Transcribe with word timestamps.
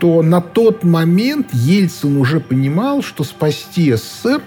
что 0.00 0.22
на 0.22 0.40
тот 0.40 0.82
момент 0.82 1.48
Ельцин 1.52 2.16
уже 2.16 2.40
понимал, 2.40 3.02
что 3.02 3.22
спасти 3.22 3.92
СССР 3.92 4.40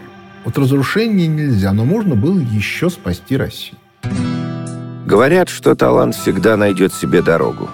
от 0.46 0.58
разрушения 0.58 1.28
нельзя, 1.28 1.74
но 1.74 1.86
можно 1.86 2.16
было 2.16 2.40
еще 2.40 2.90
спасти 2.90 3.38
Россию. 3.38 3.78
Говорят, 5.06 5.50
что 5.50 5.76
талант 5.76 6.16
всегда 6.16 6.58
найдет 6.58 6.92
себе 6.92 7.22
дорогу. 7.22 7.70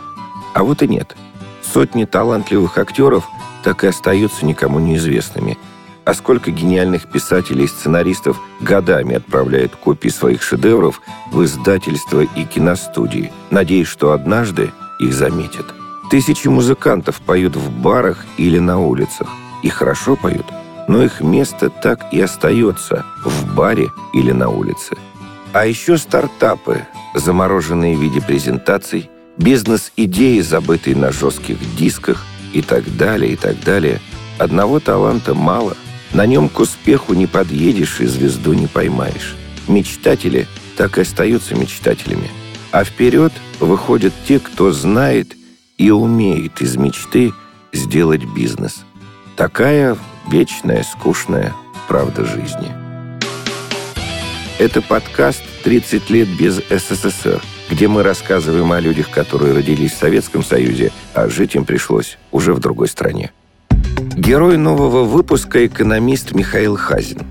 А 0.53 0.65
вот 0.65 0.83
и 0.83 0.89
нет. 0.89 1.15
Сотни 1.61 2.03
талантливых 2.03 2.77
актеров 2.77 3.25
так 3.63 3.85
и 3.85 3.87
остаются 3.87 4.45
никому 4.45 4.79
неизвестными. 4.79 5.57
А 6.03 6.13
сколько 6.13 6.51
гениальных 6.51 7.09
писателей 7.09 7.63
и 7.63 7.67
сценаристов 7.67 8.41
годами 8.59 9.15
отправляют 9.15 9.77
копии 9.77 10.09
своих 10.09 10.43
шедевров 10.43 11.01
в 11.31 11.45
издательства 11.45 12.23
и 12.23 12.43
киностудии, 12.43 13.31
надеясь, 13.51 13.87
что 13.87 14.11
однажды 14.11 14.71
их 14.99 15.13
заметят. 15.13 15.78
Тысячи 16.09 16.47
музыкантов 16.47 17.21
поют 17.21 17.55
в 17.55 17.69
барах 17.69 18.25
или 18.37 18.57
на 18.57 18.79
улицах. 18.79 19.29
И 19.61 19.69
хорошо 19.69 20.15
поют, 20.15 20.45
но 20.87 21.03
их 21.03 21.21
место 21.21 21.69
так 21.69 22.11
и 22.11 22.19
остается 22.19 23.05
в 23.23 23.53
баре 23.53 23.89
или 24.13 24.31
на 24.31 24.49
улице. 24.49 24.97
А 25.53 25.67
еще 25.67 25.97
стартапы, 25.97 26.87
замороженные 27.13 27.95
в 27.95 28.01
виде 28.01 28.21
презентаций, 28.21 29.09
бизнес-идеи, 29.37 30.39
забытые 30.41 30.95
на 30.95 31.11
жестких 31.11 31.57
дисках 31.75 32.25
и 32.53 32.63
так 32.63 32.97
далее, 32.97 33.33
и 33.33 33.35
так 33.35 33.59
далее. 33.63 34.01
Одного 34.39 34.79
таланта 34.79 35.35
мало. 35.35 35.77
На 36.13 36.25
нем 36.25 36.49
к 36.49 36.59
успеху 36.59 37.13
не 37.13 37.27
подъедешь 37.27 37.99
и 37.99 38.07
звезду 38.07 38.53
не 38.53 38.65
поймаешь. 38.65 39.35
Мечтатели 39.67 40.47
так 40.75 40.97
и 40.97 41.01
остаются 41.01 41.53
мечтателями. 41.53 42.31
А 42.71 42.83
вперед 42.83 43.33
выходят 43.59 44.13
те, 44.27 44.39
кто 44.39 44.71
знает 44.71 45.35
и 45.79 45.89
умеет 45.89 46.61
из 46.61 46.77
мечты 46.77 47.33
сделать 47.73 48.23
бизнес. 48.35 48.83
Такая 49.35 49.97
вечная, 50.29 50.83
скучная 50.83 51.55
правда 51.87 52.23
жизни. 52.25 52.71
Это 54.59 54.81
подкаст 54.81 55.41
«30 55.63 56.11
лет 56.11 56.27
без 56.37 56.61
СССР», 56.69 57.41
где 57.69 57.87
мы 57.87 58.03
рассказываем 58.03 58.71
о 58.73 58.79
людях, 58.81 59.09
которые 59.09 59.55
родились 59.55 59.93
в 59.93 59.97
Советском 59.97 60.43
Союзе, 60.43 60.91
а 61.13 61.29
жить 61.29 61.55
им 61.55 61.63
пришлось 61.63 62.17
уже 62.31 62.53
в 62.53 62.59
другой 62.59 62.89
стране. 62.89 63.31
Герой 64.15 64.57
нового 64.57 65.05
выпуска– 65.05 65.65
экономист 65.67 66.33
Михаил 66.33 66.75
Хазин. 66.75 67.21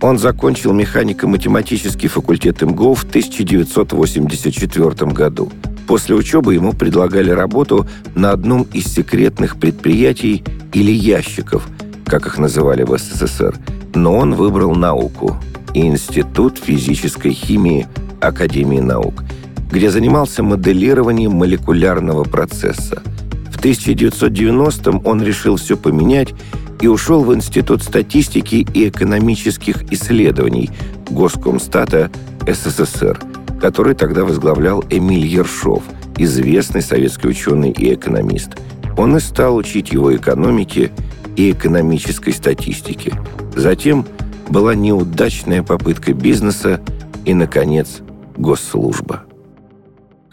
Он 0.00 0.18
закончил 0.18 0.72
механико-математический 0.72 2.08
факультет 2.08 2.62
МГУ 2.62 2.94
в 2.94 3.04
1984 3.04 5.12
году– 5.12 5.52
После 5.88 6.14
учебы 6.14 6.52
ему 6.52 6.74
предлагали 6.74 7.30
работу 7.30 7.86
на 8.14 8.32
одном 8.32 8.64
из 8.74 8.84
секретных 8.84 9.58
предприятий 9.58 10.44
или 10.74 10.92
ящиков, 10.92 11.66
как 12.04 12.26
их 12.26 12.36
называли 12.36 12.82
в 12.82 12.96
СССР. 12.96 13.56
Но 13.94 14.14
он 14.18 14.34
выбрал 14.34 14.74
науку– 14.74 15.36
Институт 15.74 16.58
физической 16.58 17.32
химии 17.32 17.86
Академии 18.20 18.80
наук, 18.80 19.22
где 19.70 19.90
занимался 19.90 20.42
моделированием 20.42 21.32
молекулярного 21.32 22.24
процесса. 22.24 23.02
В 23.50 23.58
1990-м 23.58 25.02
он 25.04 25.22
решил 25.22 25.56
все 25.56 25.76
поменять 25.76 26.34
и 26.82 26.86
ушел 26.86 27.24
в 27.24 27.34
Институт 27.34 27.82
статистики 27.82 28.66
и 28.74 28.88
экономических 28.88 29.90
исследований 29.90 30.70
Госкомстата 31.08 32.10
СССР– 32.46 33.18
который 33.60 33.94
тогда 33.94 34.24
возглавлял 34.24 34.84
Эмиль 34.90 35.26
Ершов, 35.26 35.82
известный 36.16 36.82
советский 36.82 37.28
ученый 37.28 37.70
и 37.70 37.94
экономист. 37.94 38.50
Он 38.96 39.16
и 39.16 39.20
стал 39.20 39.56
учить 39.56 39.92
его 39.92 40.14
экономике 40.14 40.90
и 41.36 41.52
экономической 41.52 42.32
статистике. 42.32 43.12
Затем 43.54 44.06
была 44.48 44.74
неудачная 44.74 45.62
попытка 45.62 46.12
бизнеса 46.12 46.80
и, 47.24 47.34
наконец, 47.34 48.00
госслужба. 48.36 49.24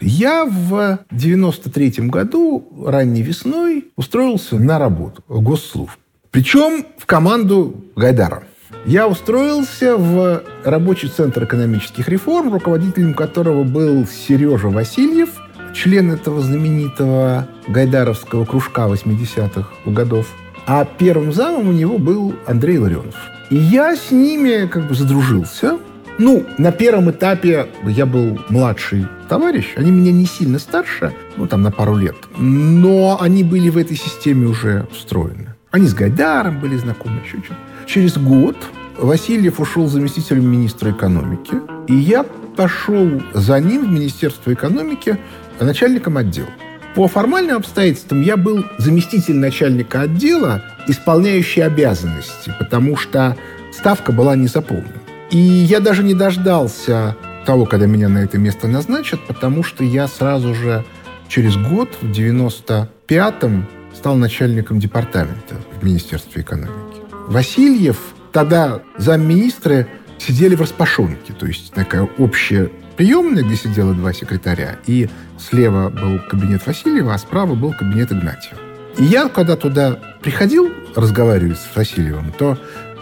Я 0.00 0.44
в 0.44 0.98
93 1.10 2.08
году, 2.08 2.66
ранней 2.84 3.22
весной, 3.22 3.86
устроился 3.96 4.56
на 4.56 4.78
работу 4.78 5.22
в 5.26 5.40
госслужбу. 5.40 5.96
Причем 6.30 6.84
в 6.98 7.06
команду 7.06 7.76
Гайдара– 7.96 8.44
я 8.86 9.08
устроился 9.08 9.96
в 9.96 10.42
рабочий 10.64 11.08
центр 11.08 11.44
экономических 11.44 12.08
реформ, 12.08 12.52
руководителем 12.52 13.14
которого 13.14 13.64
был 13.64 14.06
Сережа 14.06 14.68
Васильев, 14.68 15.30
член 15.74 16.12
этого 16.12 16.40
знаменитого 16.40 17.48
гайдаровского 17.66 18.44
кружка 18.44 18.86
80-х 18.86 19.68
годов. 19.86 20.28
А 20.66 20.84
первым 20.84 21.32
замом 21.32 21.68
у 21.68 21.72
него 21.72 21.98
был 21.98 22.34
Андрей 22.46 22.78
Ларионов. 22.78 23.14
И 23.50 23.56
я 23.56 23.96
с 23.96 24.10
ними 24.10 24.66
как 24.66 24.88
бы 24.88 24.94
задружился. 24.94 25.78
Ну, 26.18 26.46
на 26.56 26.72
первом 26.72 27.10
этапе 27.10 27.66
я 27.84 28.06
был 28.06 28.38
младший 28.48 29.06
товарищ. 29.28 29.74
Они 29.76 29.90
меня 29.90 30.12
не 30.12 30.26
сильно 30.26 30.58
старше, 30.58 31.12
ну, 31.36 31.46
там, 31.46 31.62
на 31.62 31.70
пару 31.70 31.96
лет. 31.96 32.16
Но 32.38 33.18
они 33.20 33.44
были 33.44 33.68
в 33.68 33.76
этой 33.76 33.96
системе 33.96 34.46
уже 34.46 34.86
встроены. 34.92 35.55
Они 35.76 35.88
с 35.88 35.92
Гайдаром 35.92 36.58
были 36.58 36.74
знакомы 36.78 37.20
еще 37.22 37.36
чуть 37.36 37.56
Через 37.86 38.16
год 38.16 38.56
Васильев 38.96 39.60
ушел 39.60 39.88
заместителем 39.88 40.50
министра 40.50 40.90
экономики, 40.90 41.52
и 41.86 41.94
я 41.94 42.24
пошел 42.56 43.20
за 43.34 43.60
ним 43.60 43.84
в 43.84 43.92
Министерство 43.92 44.54
экономики 44.54 45.18
начальником 45.60 46.16
отдела. 46.16 46.48
По 46.94 47.08
формальным 47.08 47.58
обстоятельствам 47.58 48.22
я 48.22 48.38
был 48.38 48.64
заместитель 48.78 49.36
начальника 49.36 50.00
отдела, 50.00 50.62
исполняющий 50.88 51.60
обязанности, 51.60 52.54
потому 52.58 52.96
что 52.96 53.36
ставка 53.70 54.12
была 54.12 54.34
не 54.34 54.46
заполнена. 54.46 55.02
И 55.30 55.36
я 55.36 55.80
даже 55.80 56.02
не 56.02 56.14
дождался 56.14 57.18
того, 57.44 57.66
когда 57.66 57.84
меня 57.84 58.08
на 58.08 58.24
это 58.24 58.38
место 58.38 58.66
назначат, 58.66 59.20
потому 59.26 59.62
что 59.62 59.84
я 59.84 60.08
сразу 60.08 60.54
же 60.54 60.86
через 61.28 61.58
год, 61.58 61.90
в 62.00 62.10
95-м, 62.10 63.66
стал 63.96 64.16
начальником 64.16 64.78
департамента 64.78 65.56
в 65.80 65.84
Министерстве 65.84 66.42
экономики. 66.42 67.00
Васильев 67.28 67.98
тогда 68.30 68.82
замминистры 68.98 69.88
сидели 70.18 70.54
в 70.54 70.60
распашонке, 70.60 71.32
то 71.32 71.46
есть 71.46 71.72
такая 71.72 72.08
общая 72.18 72.70
приемная, 72.96 73.42
где 73.42 73.56
сидело 73.56 73.94
два 73.94 74.12
секретаря, 74.12 74.78
и 74.86 75.08
слева 75.38 75.90
был 75.90 76.20
кабинет 76.30 76.66
Васильева, 76.66 77.14
а 77.14 77.18
справа 77.18 77.54
был 77.54 77.72
кабинет 77.72 78.12
Игнатьева. 78.12 78.60
И 78.98 79.04
я, 79.04 79.28
когда 79.28 79.56
туда 79.56 79.98
приходил 80.22 80.72
разговаривать 80.94 81.58
с 81.58 81.76
Васильевым, 81.76 82.32
то 82.32 82.58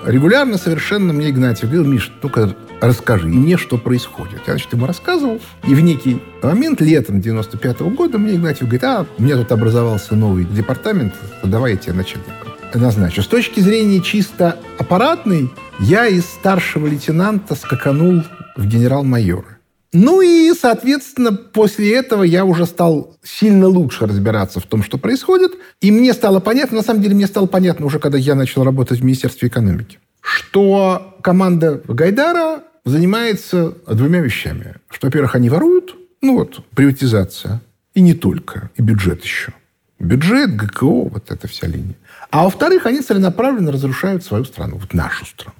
регулярно 0.06 0.58
совершенно 0.58 1.12
мне 1.12 1.30
Игнатьев 1.30 1.70
говорил, 1.70 1.84
Миш, 1.84 2.12
ну-ка 2.22 2.54
расскажи 2.80 3.26
мне, 3.26 3.56
что 3.56 3.78
происходит. 3.78 4.42
Я, 4.46 4.54
значит, 4.54 4.72
ему 4.72 4.86
рассказывал. 4.86 5.40
И 5.66 5.74
в 5.74 5.80
некий 5.80 6.22
момент, 6.42 6.80
летом 6.80 7.20
95 7.20 7.80
-го 7.80 7.90
года, 7.90 8.18
мне 8.18 8.34
Игнатьев 8.34 8.62
говорит, 8.62 8.84
а, 8.84 9.06
у 9.18 9.22
меня 9.22 9.36
тут 9.36 9.52
образовался 9.52 10.14
новый 10.14 10.44
департамент, 10.44 11.14
давай 11.42 11.72
я 11.72 11.76
тебе 11.76 11.94
начальником 11.94 12.54
назначу. 12.74 13.22
С 13.22 13.26
точки 13.26 13.60
зрения 13.60 14.00
чисто 14.00 14.58
аппаратной, 14.78 15.50
я 15.78 16.06
из 16.06 16.24
старшего 16.24 16.86
лейтенанта 16.86 17.54
скаканул 17.54 18.22
в 18.56 18.66
генерал-майора. 18.66 19.58
Ну 19.96 20.20
и, 20.20 20.52
соответственно, 20.54 21.32
после 21.32 21.94
этого 21.94 22.24
я 22.24 22.44
уже 22.44 22.66
стал 22.66 23.16
сильно 23.22 23.68
лучше 23.68 24.06
разбираться 24.06 24.58
в 24.58 24.64
том, 24.64 24.82
что 24.82 24.98
происходит. 24.98 25.52
И 25.80 25.92
мне 25.92 26.12
стало 26.12 26.40
понятно, 26.40 26.78
на 26.78 26.82
самом 26.82 27.00
деле 27.00 27.14
мне 27.14 27.28
стало 27.28 27.46
понятно 27.46 27.86
уже, 27.86 28.00
когда 28.00 28.18
я 28.18 28.34
начал 28.34 28.64
работать 28.64 29.00
в 29.00 29.04
Министерстве 29.04 29.48
экономики, 29.48 29.98
что 30.24 31.16
команда 31.22 31.82
Гайдара 31.86 32.62
занимается 32.86 33.74
двумя 33.86 34.20
вещами. 34.20 34.76
Что, 34.88 35.08
во-первых, 35.08 35.34
они 35.34 35.50
воруют, 35.50 35.94
ну 36.22 36.38
вот, 36.38 36.64
приватизация, 36.74 37.60
и 37.92 38.00
не 38.00 38.14
только, 38.14 38.70
и 38.74 38.82
бюджет 38.82 39.22
еще. 39.22 39.52
Бюджет, 39.98 40.56
ГКО, 40.56 41.08
вот 41.10 41.30
эта 41.30 41.46
вся 41.46 41.66
линия. 41.66 41.94
А 42.30 42.44
во-вторых, 42.44 42.86
они 42.86 43.00
целенаправленно 43.00 43.70
разрушают 43.70 44.24
свою 44.24 44.44
страну, 44.44 44.78
вот 44.78 44.94
нашу 44.94 45.26
страну. 45.26 45.54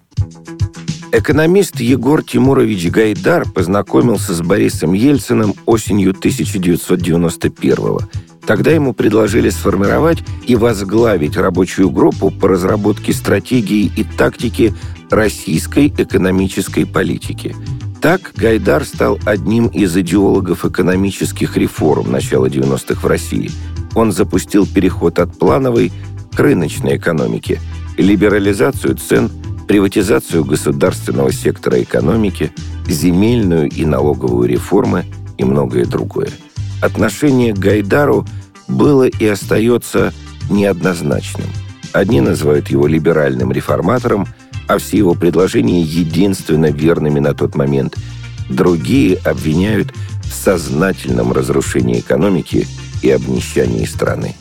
Экономист 1.12 1.78
Егор 1.80 2.24
Тимурович 2.24 2.90
Гайдар 2.90 3.48
познакомился 3.48 4.34
с 4.34 4.40
Борисом 4.40 4.94
Ельциным 4.94 5.54
осенью 5.66 6.12
1991-го, 6.12 8.00
Тогда 8.46 8.72
ему 8.72 8.92
предложили 8.92 9.48
сформировать 9.48 10.18
и 10.46 10.54
возглавить 10.54 11.36
рабочую 11.36 11.90
группу 11.90 12.30
по 12.30 12.48
разработке 12.48 13.12
стратегии 13.12 13.90
и 13.96 14.04
тактики 14.04 14.74
российской 15.10 15.88
экономической 15.88 16.84
политики. 16.84 17.56
Так 18.02 18.32
Гайдар 18.36 18.84
стал 18.84 19.18
одним 19.24 19.68
из 19.68 19.96
идеологов 19.96 20.66
экономических 20.66 21.56
реформ 21.56 22.12
начала 22.12 22.46
90-х 22.46 23.00
в 23.00 23.06
России. 23.06 23.50
Он 23.94 24.12
запустил 24.12 24.66
переход 24.66 25.18
от 25.18 25.38
плановой 25.38 25.90
к 26.34 26.38
рыночной 26.38 26.98
экономике, 26.98 27.60
либерализацию 27.96 28.96
цен, 28.96 29.30
приватизацию 29.66 30.44
государственного 30.44 31.32
сектора 31.32 31.82
экономики, 31.82 32.52
земельную 32.86 33.70
и 33.70 33.86
налоговую 33.86 34.48
реформы 34.50 35.06
и 35.38 35.44
многое 35.44 35.86
другое. 35.86 36.28
Отношение 36.84 37.54
к 37.54 37.58
Гайдару 37.58 38.26
было 38.68 39.08
и 39.08 39.26
остается 39.26 40.12
неоднозначным. 40.50 41.48
Одни 41.92 42.20
называют 42.20 42.68
его 42.68 42.86
либеральным 42.86 43.52
реформатором– 43.52 44.26
а 44.66 44.78
все 44.78 44.98
его 44.98 45.14
предложения 45.14 45.82
единственно 45.82 46.70
верными 46.70 47.20
на 47.20 47.34
тот 47.34 47.54
момент. 47.54 47.96
Другие 48.48 49.18
обвиняют 49.24 49.92
в 50.22 50.32
сознательном 50.32 51.32
разрушении 51.32 52.00
экономики 52.00 52.66
и 53.02 53.10
обнищании 53.10 53.84
страны. 53.84 54.34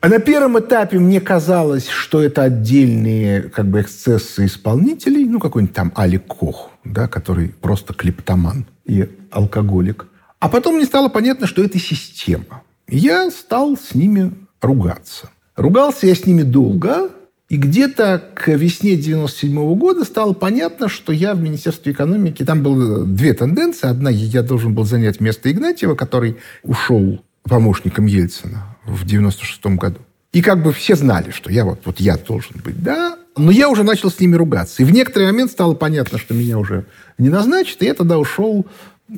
А 0.00 0.08
на 0.08 0.18
первом 0.18 0.58
этапе 0.58 0.98
мне 0.98 1.20
казалось, 1.20 1.88
что 1.88 2.22
это 2.22 2.44
отдельные 2.44 3.42
как 3.42 3.66
бы 3.66 3.82
эксцессы 3.82 4.46
исполнителей, 4.46 5.26
ну, 5.26 5.38
какой-нибудь 5.38 5.74
там 5.74 5.92
Алик 5.96 6.26
Кох, 6.26 6.70
да, 6.84 7.06
который 7.06 7.48
просто 7.48 7.92
клептоман 7.92 8.66
и 8.86 9.08
алкоголик. 9.30 10.06
А 10.40 10.48
потом 10.48 10.76
мне 10.76 10.86
стало 10.86 11.08
понятно, 11.08 11.46
что 11.46 11.62
это 11.62 11.78
система. 11.78 12.62
Я 12.88 13.30
стал 13.30 13.76
с 13.76 13.94
ними 13.94 14.32
ругаться. 14.60 15.30
Ругался 15.54 16.06
я 16.06 16.14
с 16.14 16.24
ними 16.24 16.42
долго, 16.42 17.10
и 17.50 17.56
где-то 17.56 18.22
к 18.34 18.48
весне 18.48 18.96
97 18.96 19.52
-го 19.52 19.74
года 19.74 20.04
стало 20.04 20.32
понятно, 20.32 20.88
что 20.88 21.12
я 21.12 21.34
в 21.34 21.40
Министерстве 21.40 21.92
экономики... 21.92 22.44
Там 22.44 22.62
было 22.62 23.04
две 23.04 23.34
тенденции. 23.34 23.88
Одна, 23.88 24.08
я 24.08 24.42
должен 24.42 24.74
был 24.74 24.84
занять 24.84 25.20
место 25.20 25.50
Игнатьева, 25.50 25.94
который 25.94 26.38
ушел 26.62 27.22
помощником 27.42 28.06
Ельцина 28.06 28.76
в 28.86 29.04
96 29.04 29.66
году. 29.76 29.98
И 30.32 30.42
как 30.42 30.62
бы 30.62 30.72
все 30.72 30.94
знали, 30.94 31.32
что 31.32 31.50
я 31.50 31.64
вот, 31.64 31.80
вот 31.84 31.98
я 31.98 32.16
должен 32.16 32.60
быть, 32.64 32.80
да. 32.82 33.18
Но 33.36 33.50
я 33.50 33.68
уже 33.68 33.82
начал 33.82 34.10
с 34.10 34.20
ними 34.20 34.36
ругаться. 34.36 34.82
И 34.82 34.84
в 34.84 34.92
некоторый 34.92 35.26
момент 35.26 35.50
стало 35.50 35.74
понятно, 35.74 36.18
что 36.18 36.34
меня 36.34 36.56
уже 36.58 36.84
не 37.18 37.28
назначат. 37.28 37.82
И 37.82 37.86
я 37.86 37.94
тогда 37.94 38.18
ушел 38.18 38.66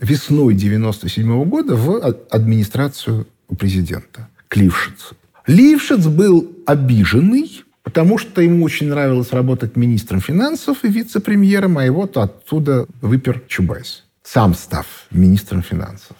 весной 0.00 0.54
97 0.54 1.30
-го 1.30 1.44
года 1.44 1.76
в 1.76 2.00
администрацию 2.30 3.26
президента, 3.58 4.28
к 4.48 4.56
Лившицу. 4.56 5.16
Лившиц 5.46 6.06
был 6.06 6.50
обиженный, 6.66 7.64
потому 7.82 8.18
что 8.18 8.40
ему 8.40 8.64
очень 8.64 8.88
нравилось 8.88 9.32
работать 9.32 9.76
министром 9.76 10.20
финансов 10.20 10.84
и 10.84 10.88
вице-премьером, 10.88 11.78
а 11.78 11.84
его 11.84 12.06
то 12.06 12.22
оттуда 12.22 12.86
выпер 13.00 13.42
Чубайс, 13.48 14.04
сам 14.22 14.54
став 14.54 14.86
министром 15.10 15.62
финансов. 15.62 16.16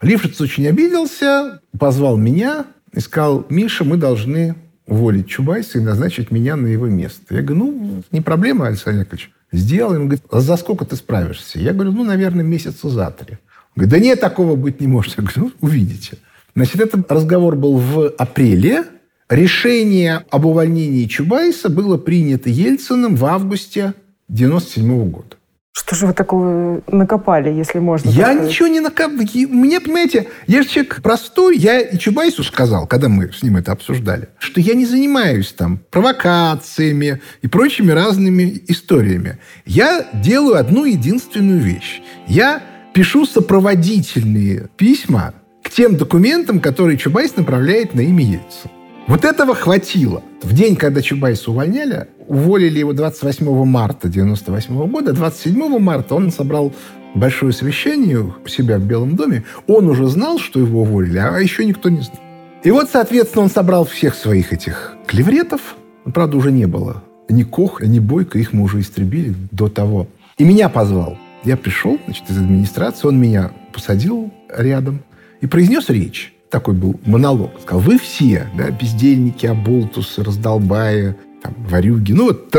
Лившиц 0.00 0.40
очень 0.40 0.66
обиделся, 0.68 1.60
позвал 1.78 2.16
меня 2.16 2.66
и 2.92 3.00
сказал, 3.00 3.44
Миша, 3.50 3.84
мы 3.84 3.96
должны 3.96 4.54
уволить 4.86 5.28
Чубайса 5.28 5.78
и 5.78 5.82
назначить 5.82 6.30
меня 6.30 6.56
на 6.56 6.68
его 6.68 6.86
место. 6.86 7.34
Я 7.34 7.42
говорю, 7.42 7.64
ну, 7.64 8.02
не 8.10 8.20
проблема, 8.20 8.66
Александр 8.66 9.00
Яковлевич, 9.00 9.30
сделаем. 9.52 10.02
Он 10.02 10.08
говорит, 10.08 10.24
а 10.30 10.40
за 10.40 10.56
сколько 10.56 10.84
ты 10.84 10.96
справишься? 10.96 11.58
Я 11.58 11.72
говорю, 11.72 11.92
ну, 11.92 12.04
наверное, 12.04 12.44
месяца 12.44 12.88
за 12.88 13.10
три. 13.10 13.38
Он 13.76 13.82
говорит, 13.82 13.90
да 13.90 13.98
нет, 13.98 14.20
такого 14.20 14.56
быть 14.56 14.80
не 14.80 14.86
может. 14.86 15.16
Я 15.16 15.24
говорю, 15.24 15.40
ну, 15.40 15.52
увидите. 15.60 16.18
Значит, 16.54 16.80
этот 16.80 17.10
разговор 17.10 17.56
был 17.56 17.76
в 17.76 18.08
апреле 18.18 18.84
Решение 19.30 20.24
об 20.30 20.44
увольнении 20.44 21.06
Чубайса 21.06 21.68
было 21.68 21.96
принято 21.96 22.50
Ельциным 22.50 23.14
в 23.14 23.24
августе 23.24 23.94
1997 24.28 25.10
года. 25.10 25.36
Что 25.72 25.94
же 25.94 26.06
вы 26.06 26.12
такого 26.14 26.82
накопали, 26.88 27.50
если 27.50 27.78
можно? 27.78 28.08
Я 28.10 28.32
сказать? 28.32 28.48
ничего 28.48 28.68
не 28.68 28.80
накопал. 28.80 29.24
Мне, 29.48 29.80
понимаете, 29.80 30.28
я 30.46 30.62
же 30.62 30.68
человек 30.68 31.00
простой. 31.00 31.56
Я 31.56 31.80
и 31.80 31.96
Чубайсу 31.96 32.42
сказал, 32.42 32.86
когда 32.86 33.08
мы 33.08 33.32
с 33.32 33.42
ним 33.42 33.56
это 33.56 33.72
обсуждали, 33.72 34.28
что 34.38 34.60
я 34.60 34.74
не 34.74 34.84
занимаюсь 34.84 35.52
там 35.52 35.80
провокациями 35.90 37.20
и 37.42 37.46
прочими 37.46 37.92
разными 37.92 38.62
историями. 38.66 39.38
Я 39.64 40.08
делаю 40.12 40.56
одну 40.56 40.84
единственную 40.84 41.60
вещь. 41.60 42.02
Я 42.26 42.62
пишу 42.92 43.24
сопроводительные 43.24 44.68
письма 44.76 45.34
к 45.62 45.70
тем 45.70 45.96
документам, 45.96 46.60
которые 46.60 46.98
Чубайс 46.98 47.36
направляет 47.36 47.94
на 47.94 48.00
имя 48.00 48.24
Ельцина. 48.24 48.79
Вот 49.10 49.24
этого 49.24 49.56
хватило. 49.56 50.22
В 50.40 50.54
день, 50.54 50.76
когда 50.76 51.02
Чубайса 51.02 51.50
увольняли, 51.50 52.06
уволили 52.28 52.78
его 52.78 52.92
28 52.92 53.64
марта 53.64 54.08
98 54.08 54.86
года. 54.86 55.12
27 55.12 55.80
марта 55.80 56.14
он 56.14 56.30
собрал 56.30 56.72
большое 57.16 57.52
совещание 57.52 58.20
у 58.20 58.46
себя 58.46 58.78
в 58.78 58.84
Белом 58.84 59.16
доме. 59.16 59.42
Он 59.66 59.88
уже 59.88 60.06
знал, 60.06 60.38
что 60.38 60.60
его 60.60 60.82
уволили, 60.82 61.18
а 61.18 61.36
еще 61.40 61.64
никто 61.64 61.88
не 61.88 62.02
знал. 62.02 62.20
И 62.62 62.70
вот, 62.70 62.88
соответственно, 62.88 63.42
он 63.42 63.50
собрал 63.50 63.84
всех 63.84 64.14
своих 64.14 64.52
этих 64.52 64.94
клевретов. 65.08 65.74
Правда, 66.04 66.36
уже 66.36 66.52
не 66.52 66.66
было 66.66 67.02
ни 67.28 67.42
Кох, 67.42 67.82
ни 67.82 67.98
Бойко. 67.98 68.38
Их 68.38 68.52
мы 68.52 68.62
уже 68.62 68.78
истребили 68.78 69.34
до 69.50 69.68
того. 69.68 70.06
И 70.38 70.44
меня 70.44 70.68
позвал. 70.68 71.18
Я 71.42 71.56
пришел, 71.56 71.98
значит, 72.04 72.30
из 72.30 72.38
администрации. 72.38 73.08
Он 73.08 73.18
меня 73.18 73.50
посадил 73.72 74.32
рядом 74.56 75.02
и 75.40 75.48
произнес 75.48 75.88
речь 75.88 76.32
такой 76.50 76.74
был 76.74 77.00
монолог. 77.06 77.52
Сказал, 77.62 77.80
вы 77.80 77.98
все, 77.98 78.46
да, 78.56 78.70
бездельники, 78.70 79.46
оболтусы, 79.46 80.22
раздолбая, 80.22 81.16
там, 81.42 81.54
варюги, 81.68 82.12
ну 82.12 82.26
вот, 82.26 82.50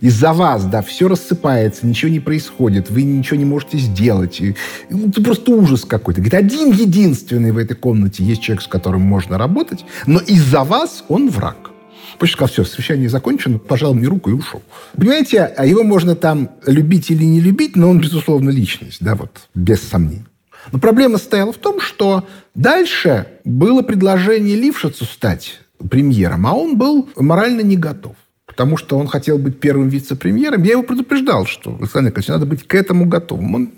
из-за 0.00 0.32
вас, 0.32 0.64
да, 0.66 0.82
все 0.82 1.08
рассыпается, 1.08 1.86
ничего 1.86 2.10
не 2.10 2.20
происходит, 2.20 2.90
вы 2.90 3.02
ничего 3.02 3.38
не 3.38 3.44
можете 3.44 3.78
сделать. 3.78 4.40
И, 4.40 4.54
ну, 4.90 5.08
это 5.08 5.22
просто 5.22 5.52
ужас 5.52 5.84
какой-то. 5.84 6.20
Говорит, 6.20 6.34
один 6.34 6.70
единственный 6.70 7.52
в 7.52 7.58
этой 7.58 7.76
комнате 7.76 8.22
есть 8.22 8.42
человек, 8.42 8.62
с 8.62 8.68
которым 8.68 9.02
можно 9.02 9.38
работать, 9.38 9.84
но 10.06 10.20
из-за 10.20 10.64
вас 10.64 11.04
он 11.08 11.30
враг. 11.30 11.70
После 12.18 12.34
сказал, 12.34 12.48
все, 12.48 12.64
совещание 12.64 13.08
закончено, 13.08 13.58
пожал 13.58 13.94
мне 13.94 14.06
руку 14.06 14.30
и 14.30 14.34
ушел. 14.34 14.62
Понимаете, 14.94 15.42
а 15.42 15.66
его 15.66 15.82
можно 15.82 16.14
там 16.14 16.50
любить 16.66 17.10
или 17.10 17.24
не 17.24 17.40
любить, 17.40 17.76
но 17.76 17.90
он, 17.90 18.00
безусловно, 18.00 18.50
личность, 18.50 18.98
да, 19.00 19.14
вот, 19.14 19.48
без 19.54 19.82
сомнений. 19.82 20.24
Но 20.72 20.78
проблема 20.78 21.18
стояла 21.18 21.52
в 21.52 21.58
том, 21.58 21.80
что 21.80 22.26
дальше 22.54 23.26
было 23.44 23.82
предложение 23.82 24.56
Лившицу 24.56 25.04
стать 25.04 25.60
премьером, 25.90 26.46
а 26.46 26.54
он 26.54 26.76
был 26.76 27.08
морально 27.16 27.60
не 27.60 27.76
готов. 27.76 28.16
Потому 28.46 28.76
что 28.76 28.96
он 28.96 29.06
хотел 29.06 29.38
быть 29.38 29.60
первым 29.60 29.88
вице-премьером. 29.88 30.62
Я 30.62 30.72
его 30.72 30.82
предупреждал, 30.82 31.44
что, 31.44 31.76
Александр 31.78 32.08
Яковлевич, 32.08 32.28
надо 32.28 32.46
быть 32.46 32.66
к 32.66 32.74
этому 32.74 33.04
готовым. 33.04 33.54
Он 33.54 33.70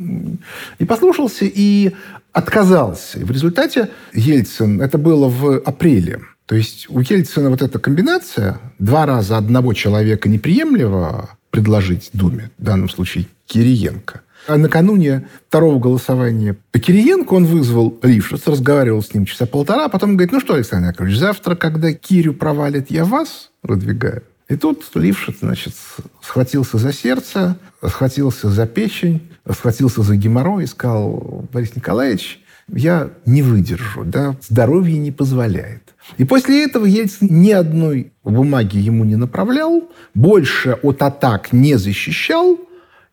не 0.79 0.87
послушался 0.87 1.47
и 1.47 1.93
отказался. 2.33 3.19
И 3.19 3.25
в 3.25 3.31
результате 3.31 3.89
Ельцин, 4.13 4.81
это 4.81 4.99
было 4.99 5.29
в 5.29 5.59
апреле, 5.59 6.21
то 6.49 6.55
есть 6.55 6.87
у 6.89 7.01
Ельцина 7.01 7.51
вот 7.51 7.61
эта 7.61 7.79
комбинация, 7.79 8.59
два 8.79 9.05
раза 9.05 9.37
одного 9.37 9.75
человека 9.75 10.31
неприемлемо 10.31 11.29
предложить 11.51 12.09
Думе, 12.15 12.51
в 12.57 12.65
данном 12.65 12.89
случае 12.89 13.27
Кириенко, 13.45 14.23
а 14.49 14.57
накануне 14.57 15.29
второго 15.47 15.79
голосования 15.79 16.57
по 16.73 16.79
Кириенко 16.79 17.35
он 17.35 17.45
вызвал 17.45 17.99
Лившиц, 18.03 18.47
разговаривал 18.47 19.03
с 19.03 19.13
ним 19.13 19.27
часа 19.27 19.45
полтора, 19.45 19.85
а 19.85 19.89
потом 19.91 20.13
говорит, 20.13 20.33
ну 20.33 20.41
что, 20.41 20.55
Александр 20.55 20.89
Яковлевич, 20.89 21.19
завтра, 21.19 21.55
когда 21.55 21.93
Кирю 21.93 22.33
провалит, 22.33 22.91
я 22.91 23.05
вас 23.05 23.51
выдвигаю. 23.63 24.23
И 24.49 24.57
тут 24.57 24.85
Лившиц, 24.95 25.41
значит, 25.41 25.75
схватился 26.23 26.79
за 26.79 26.95
сердце, 26.95 27.59
схватился 27.87 28.49
за 28.49 28.67
печень, 28.67 29.29
схватился 29.51 30.01
за 30.01 30.17
геморрой 30.17 30.65
и 30.65 30.67
сказал, 30.67 31.47
Борис 31.53 31.77
Николаевич, 31.77 32.43
я 32.69 33.11
не 33.27 33.43
выдержу, 33.43 34.05
да, 34.05 34.35
здоровье 34.41 34.99
не 34.99 35.13
позволяет. 35.13 35.83
И 36.17 36.25
после 36.25 36.65
этого 36.65 36.87
Ельцин 36.87 37.29
ни 37.31 37.51
одной 37.51 38.13
бумаги 38.25 38.79
ему 38.79 39.05
не 39.05 39.17
направлял, 39.17 39.85
больше 40.15 40.79
от 40.83 41.03
атак 41.03 41.53
не 41.53 41.77
защищал, 41.77 42.59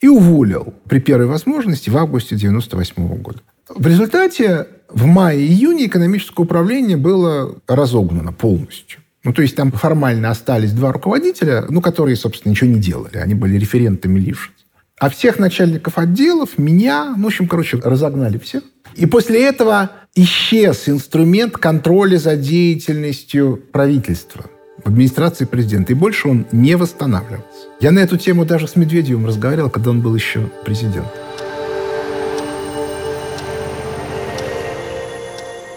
и 0.02 0.08
уволил 0.08 0.74
при 0.88 1.00
первой 1.00 1.26
возможности 1.28 1.90
в 1.90 1.98
августе 1.98 2.36
1998 2.36 3.22
года. 3.22 3.40
В 3.70 3.88
результате 3.88 4.68
в 4.90 5.06
мае-июне 5.06 5.88
экономическое 5.88 6.44
управление 6.44 6.98
было 6.98 7.56
разогнано 7.68 8.32
полностью. 8.32 9.00
Ну, 9.24 9.34
то 9.34 9.42
есть 9.42 9.56
там 9.56 9.72
формально 9.72 10.30
остались 10.30 10.72
два 10.72 10.92
руководителя, 10.92 11.66
ну, 11.68 11.82
которые, 11.82 12.16
собственно, 12.16 12.52
ничего 12.52 12.70
не 12.70 12.80
делали. 12.80 13.18
Они 13.18 13.34
были 13.34 13.58
референтами 13.58 14.20
Лившиц. 14.20 14.54
А 15.00 15.10
всех 15.10 15.40
начальников 15.40 15.98
отделов, 15.98 16.58
меня, 16.58 17.16
ну, 17.18 17.24
в 17.24 17.28
общем, 17.28 17.48
короче, 17.48 17.78
разогнали 17.84 18.38
всех. 18.38 18.64
И 18.96 19.08
после 19.08 19.44
этого 19.44 19.92
исчез 20.14 20.88
инструмент 20.88 21.58
контроля 21.58 22.18
за 22.18 22.38
деятельностью 22.38 23.62
правительства 23.72 24.46
администрации 24.86 25.46
президента. 25.46 25.92
И 25.92 25.96
больше 25.96 26.30
он 26.30 26.46
не 26.52 26.76
восстанавливался. 26.78 27.68
Я 27.80 27.92
на 27.92 28.00
эту 28.00 28.18
тему 28.18 28.46
даже 28.46 28.68
с 28.68 28.76
Медведевым 28.76 29.26
разговаривал, 29.26 29.70
когда 29.70 29.90
он 29.90 30.02
был 30.02 30.16
еще 30.16 30.50
президентом. 30.64 31.12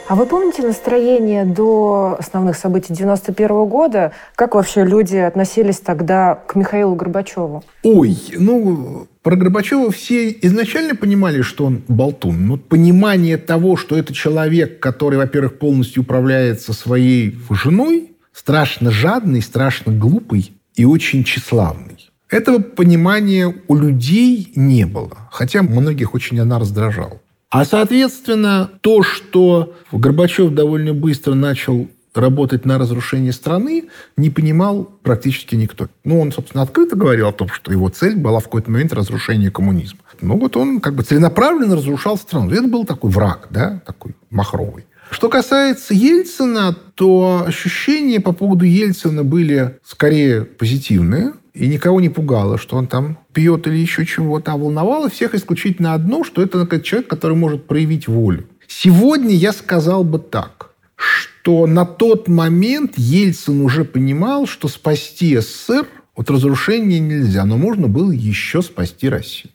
А 0.08 0.14
вы 0.14 0.24
помните 0.24 0.62
настроение 0.62 1.44
до 1.44 2.16
основных 2.18 2.56
событий 2.56 2.94
91 2.94 3.66
года? 3.66 4.12
Как 4.36 4.54
вообще 4.54 4.82
люди 4.82 5.16
относились 5.16 5.80
тогда 5.80 6.34
к 6.34 6.54
Михаилу 6.54 6.94
Горбачеву? 6.94 7.62
Ой, 7.82 8.16
ну, 8.38 9.06
про 9.22 9.36
Горбачева 9.36 9.90
все 9.90 10.30
изначально 10.30 10.94
понимали, 10.94 11.42
что 11.42 11.66
он 11.66 11.82
болтун. 11.88 12.46
Но 12.46 12.56
понимание 12.56 13.36
того, 13.36 13.76
что 13.76 13.98
это 13.98 14.14
человек, 14.14 14.80
который, 14.80 15.18
во-первых, 15.18 15.58
полностью 15.58 16.04
управляется 16.04 16.72
своей 16.72 17.38
женой, 17.50 18.12
страшно 18.32 18.90
жадный, 18.90 19.42
страшно 19.42 19.92
глупый 19.92 20.52
и 20.74 20.84
очень 20.84 21.24
тщеславный. 21.24 22.10
Этого 22.28 22.58
понимания 22.58 23.54
у 23.68 23.74
людей 23.74 24.52
не 24.54 24.84
было. 24.84 25.28
Хотя 25.30 25.62
многих 25.62 26.14
очень 26.14 26.38
она 26.40 26.58
раздражала. 26.58 27.20
А, 27.50 27.64
соответственно, 27.64 28.70
то, 28.82 29.02
что 29.02 29.74
Горбачев 29.90 30.52
довольно 30.52 30.92
быстро 30.92 31.34
начал 31.34 31.88
работать 32.14 32.64
на 32.64 32.78
разрушение 32.78 33.32
страны, 33.32 33.88
не 34.16 34.28
понимал 34.28 34.84
практически 35.02 35.54
никто. 35.54 35.88
Ну, 36.04 36.20
он, 36.20 36.32
собственно, 36.32 36.62
открыто 36.62 36.96
говорил 36.96 37.28
о 37.28 37.32
том, 37.32 37.48
что 37.48 37.72
его 37.72 37.88
цель 37.88 38.16
была 38.16 38.40
в 38.40 38.44
какой-то 38.44 38.70
момент 38.70 38.92
разрушение 38.92 39.50
коммунизма. 39.50 40.00
Ну, 40.20 40.38
вот 40.38 40.56
он 40.56 40.80
как 40.80 40.94
бы 40.94 41.02
целенаправленно 41.02 41.76
разрушал 41.76 42.18
страну. 42.18 42.50
Это 42.50 42.66
был 42.66 42.84
такой 42.84 43.10
враг, 43.10 43.48
да, 43.50 43.80
такой 43.86 44.14
махровый. 44.30 44.84
Что 45.10 45.28
касается 45.28 45.94
Ельцина, 45.94 46.76
то 46.98 47.44
ощущения 47.46 48.18
по 48.18 48.32
поводу 48.32 48.64
Ельцина 48.64 49.22
были 49.22 49.78
скорее 49.84 50.42
позитивные. 50.44 51.34
И 51.54 51.68
никого 51.68 52.00
не 52.00 52.08
пугало, 52.08 52.58
что 52.58 52.76
он 52.76 52.88
там 52.88 53.18
пьет 53.32 53.68
или 53.68 53.76
еще 53.76 54.04
чего-то. 54.04 54.52
А 54.52 54.56
волновало 54.56 55.08
всех 55.08 55.32
исключительно 55.36 55.94
одно, 55.94 56.24
что 56.24 56.42
это 56.42 56.66
человек, 56.80 57.08
который 57.08 57.36
может 57.36 57.68
проявить 57.68 58.08
волю. 58.08 58.48
Сегодня 58.66 59.32
я 59.32 59.52
сказал 59.52 60.02
бы 60.02 60.18
так, 60.18 60.70
что 60.96 61.68
на 61.68 61.86
тот 61.86 62.26
момент 62.26 62.94
Ельцин 62.96 63.60
уже 63.60 63.84
понимал, 63.84 64.48
что 64.48 64.66
спасти 64.66 65.36
СССР 65.36 65.86
от 66.16 66.30
разрушения 66.30 66.98
нельзя, 66.98 67.44
но 67.44 67.56
можно 67.56 67.86
было 67.86 68.10
еще 68.10 68.60
спасти 68.60 69.08
Россию. 69.08 69.52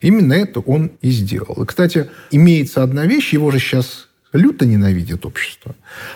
Именно 0.00 0.34
это 0.34 0.60
он 0.60 0.92
и 1.02 1.10
сделал. 1.10 1.60
И, 1.60 1.66
кстати, 1.66 2.08
имеется 2.30 2.84
одна 2.84 3.04
вещь, 3.04 3.32
его 3.32 3.50
же 3.50 3.58
сейчас 3.58 4.07
люто 4.32 4.66
ненавидит 4.66 5.24
общество. 5.26 5.74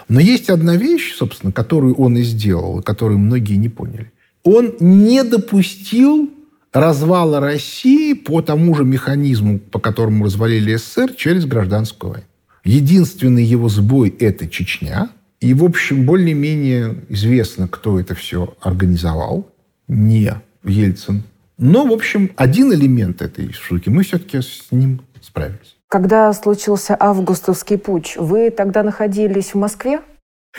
Но 0.09 0.21
есть 0.21 0.51
одна 0.51 0.77
вещь, 0.77 1.15
собственно, 1.15 1.53
которую 1.53 1.95
он 1.95 2.17
и 2.17 2.23
сделал, 2.23 2.83
которую 2.83 3.19
многие 3.19 3.57
не 3.57 3.69
поняли 3.69 4.11
он 4.43 4.75
не 4.81 5.23
допустил 5.25 6.31
развала 6.73 7.41
России 7.41 8.15
по 8.15 8.41
тому 8.41 8.75
же 8.75 8.85
механизму, 8.85 9.59
по 9.59 9.79
которому 9.79 10.25
развалили 10.25 10.77
СССР, 10.77 11.15
через 11.15 11.45
гражданскую 11.45 12.13
войну. 12.13 12.27
Единственный 12.65 13.45
его 13.45 13.69
сбой– 13.69 14.09
это 14.21 14.49
Чечня. 14.49 15.11
И, 15.41 15.53
в 15.55 15.65
общем, 15.65 16.07
более-менее 16.07 17.05
известно, 17.09 17.69
кто 17.69 17.99
это 18.01 18.15
все 18.15 18.55
организовал. 18.61 19.51
Не 19.89 20.35
Ельцин. 20.65 21.25
Но, 21.59 21.87
в 21.87 21.93
общем, 21.93 22.31
один 22.37 22.73
элемент 22.73 23.21
этой 23.21 23.53
штуки, 23.53 23.89
мы 23.89 24.05
все-таки 24.05 24.41
с 24.41 24.69
ним 24.71 25.03
справились. 25.21 25.77
Когда 25.93 26.33
случился 26.33 26.97
августовский 26.99 27.77
путь, 27.77 28.15
вы 28.17 28.49
тогда 28.49 28.83
находились 28.83 29.53
в 29.53 29.57
Москве? 29.57 30.01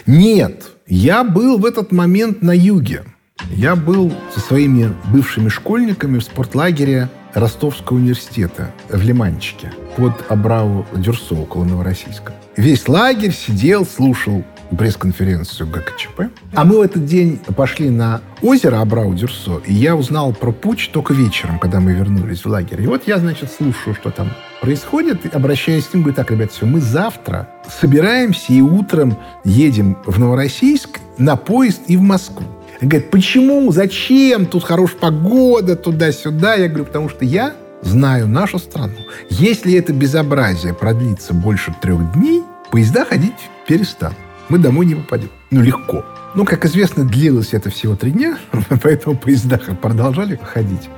Нет, 0.06 0.66
я 0.86 1.24
был 1.24 1.58
в 1.58 1.66
этот 1.66 1.92
момент 1.92 2.44
на 2.44 2.56
юге. 2.56 3.04
Я 3.50 3.76
был 3.76 4.14
со 4.32 4.40
своими 4.40 4.94
бывшими 5.12 5.50
школьниками 5.50 6.20
в 6.20 6.24
спортлагере 6.24 7.10
Ростовского 7.34 7.98
университета 7.98 8.70
в 8.90 9.02
Лиманчике 9.02 9.74
под 9.98 10.14
Абрау 10.30 10.86
Дюрсо 10.94 11.34
около 11.34 11.64
Новороссийска. 11.64 12.34
Весь 12.56 12.88
лагерь 12.88 13.34
сидел, 13.34 13.88
слушал 13.88 14.44
пресс-конференцию 14.78 15.68
ГКЧП. 15.68 16.32
А 16.54 16.64
мы 16.64 16.78
в 16.78 16.82
этот 16.82 17.06
день 17.06 17.40
пошли 17.58 17.90
на 17.90 18.22
озеро 18.44 18.82
Абрау-Дюрсо, 18.82 19.64
и 19.66 19.74
я 19.74 19.96
узнал 19.96 20.32
про 20.34 20.52
путь 20.52 20.92
только 20.94 21.16
вечером, 21.16 21.58
когда 21.58 21.80
мы 21.80 21.94
вернулись 21.94 22.46
в 22.46 22.50
лагерь. 22.50 22.84
И 22.84 22.86
вот 22.86 23.08
я, 23.08 23.18
значит, 23.18 23.52
слушаю, 23.52 23.96
что 23.96 24.12
там 24.12 24.30
происходит, 24.64 25.36
обращаясь 25.36 25.88
к 25.88 25.94
ним, 25.94 26.04
говорю, 26.04 26.16
так, 26.16 26.32
ребят, 26.32 26.54
все, 26.54 26.66
мы 26.66 26.80
завтра 26.80 27.50
собираемся 27.82 28.54
и 28.54 28.62
утром 28.62 29.18
едем 29.44 29.98
в 30.06 30.18
Новороссийск 30.18 31.02
на 31.18 31.36
поезд 31.36 31.82
и 31.88 31.98
в 31.98 32.02
Москву. 32.02 32.46
Говорит, 32.80 33.12
почему, 33.12 33.70
зачем, 33.74 34.46
тут 34.46 34.64
хорошая 34.64 35.00
погода, 35.00 35.76
туда-сюда. 35.76 36.56
Я 36.56 36.70
говорю, 36.70 36.86
потому 36.86 37.10
что 37.10 37.26
я 37.26 37.56
знаю 37.82 38.30
нашу 38.30 38.58
страну. 38.58 38.94
Если 39.30 39.74
это 39.74 39.92
безобразие 39.92 40.74
продлится 40.74 41.34
больше 41.34 41.76
трех 41.82 42.14
дней, 42.14 42.42
поезда 42.72 43.04
ходить 43.04 43.34
перестанут. 43.68 44.18
Мы 44.48 44.60
домой 44.60 44.86
не 44.86 44.96
попадем. 44.96 45.30
Ну, 45.52 45.62
легко. 45.62 46.06
Ну, 46.36 46.46
как 46.46 46.64
известно, 46.64 47.04
длилось 47.04 47.54
это 47.54 47.70
всего 47.70 47.98
три 47.98 48.12
дня, 48.12 48.38
поэтому 48.82 49.18
поезда 49.18 49.58
продолжали 49.58 50.40
ходить. 50.42 50.90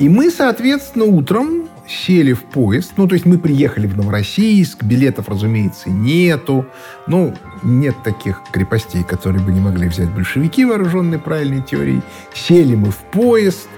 И 0.00 0.08
мы, 0.08 0.28
соответственно, 0.32 1.04
утром 1.04 1.68
сели 1.88 2.32
в 2.32 2.44
поезд. 2.44 2.92
Ну, 2.96 3.06
то 3.08 3.14
есть 3.14 3.26
мы 3.26 3.38
приехали 3.38 3.86
в 3.86 3.96
Новороссийск, 3.96 4.82
билетов, 4.82 5.28
разумеется, 5.28 5.90
нету. 5.90 6.66
Ну, 7.06 7.34
нет 7.62 7.96
таких 8.04 8.42
крепостей, 8.52 9.02
которые 9.04 9.42
бы 9.42 9.52
не 9.52 9.60
могли 9.60 9.88
взять 9.88 10.10
большевики, 10.10 10.64
вооруженные 10.64 11.18
правильной 11.18 11.62
теорией. 11.62 12.02
Сели 12.34 12.74
мы 12.74 12.90
в 12.90 12.98
поезд, 12.98 13.68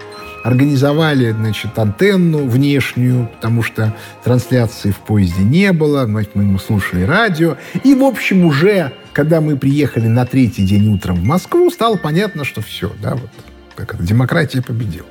организовали, 0.44 1.32
значит, 1.32 1.78
антенну 1.78 2.46
внешнюю, 2.46 3.28
потому 3.34 3.62
что 3.62 3.94
трансляции 4.24 4.90
в 4.90 4.98
поезде 4.98 5.42
не 5.42 5.72
было, 5.72 6.06
значит, 6.06 6.34
мы 6.34 6.44
ему 6.44 6.58
слушали 6.58 7.02
радио. 7.02 7.56
И, 7.84 7.94
в 7.94 8.02
общем, 8.04 8.44
уже, 8.44 8.92
когда 9.12 9.40
мы 9.40 9.56
приехали 9.56 10.06
на 10.06 10.24
третий 10.26 10.64
день 10.64 10.92
утром 10.92 11.16
в 11.16 11.24
Москву, 11.24 11.70
стало 11.70 11.96
понятно, 11.96 12.44
что 12.44 12.62
все, 12.62 12.92
да, 13.02 13.14
вот, 13.14 13.30
как 13.74 13.94
это, 13.94 14.02
демократия 14.02 14.62
победила. 14.62 15.06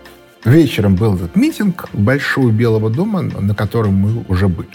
Вечером 0.47 0.95
был 0.95 1.15
этот 1.15 1.35
митинг 1.35 1.89
большой 1.91 2.53
Белого 2.53 2.89
дома, 2.89 3.21
на 3.21 3.53
котором 3.53 3.95
мы 3.95 4.23
уже 4.29 4.47
были. 4.47 4.69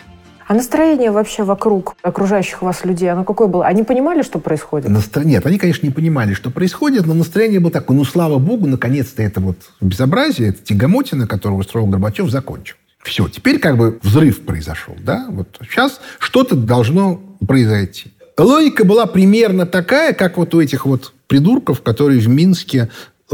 А 0.47 0.53
настроение 0.53 1.11
вообще 1.11 1.45
вокруг 1.45 1.97
окружающих 2.03 2.61
вас 2.61 2.85
людей, 2.85 3.11
оно 3.11 3.25
какое 3.25 3.49
было? 3.49 3.65
Они 3.65 3.83
понимали, 3.83 4.21
что 4.21 4.39
происходит? 4.39 4.91
Настро... 4.91 5.23
Нет, 5.23 5.47
они, 5.47 5.57
конечно, 5.57 5.87
не 5.87 5.93
понимали, 5.93 6.35
что 6.35 6.51
происходит, 6.51 7.07
но 7.07 7.15
настроение 7.15 7.59
было 7.59 7.73
такое, 7.73 7.97
ну, 7.97 8.05
слава 8.05 8.37
богу, 8.37 8.67
наконец-то 8.67 9.23
это 9.23 9.41
вот 9.41 9.57
безобразие, 9.81 10.51
это 10.51 10.63
тягомотина, 10.63 11.27
которую 11.27 11.61
устроил 11.61 11.87
Горбачев, 11.87 12.29
закончил. 12.29 12.77
Все, 13.03 13.27
теперь 13.29 13.59
как 13.59 13.79
бы 13.79 13.99
взрыв 14.03 14.43
произошел, 14.43 14.95
да? 15.01 15.25
Вот 15.31 15.59
сейчас 15.63 16.03
что-то 16.19 16.55
должно 16.55 17.19
произойти. 17.49 18.13
Логика 18.37 18.85
была 18.85 19.07
примерно 19.07 19.65
такая, 19.65 20.13
как 20.13 20.37
вот 20.37 20.55
у 20.55 20.61
этих 20.61 20.85
вот 20.85 21.15
придурков, 21.29 21.81
которые 21.81 22.21
в 22.21 22.29
Минске 22.29 22.91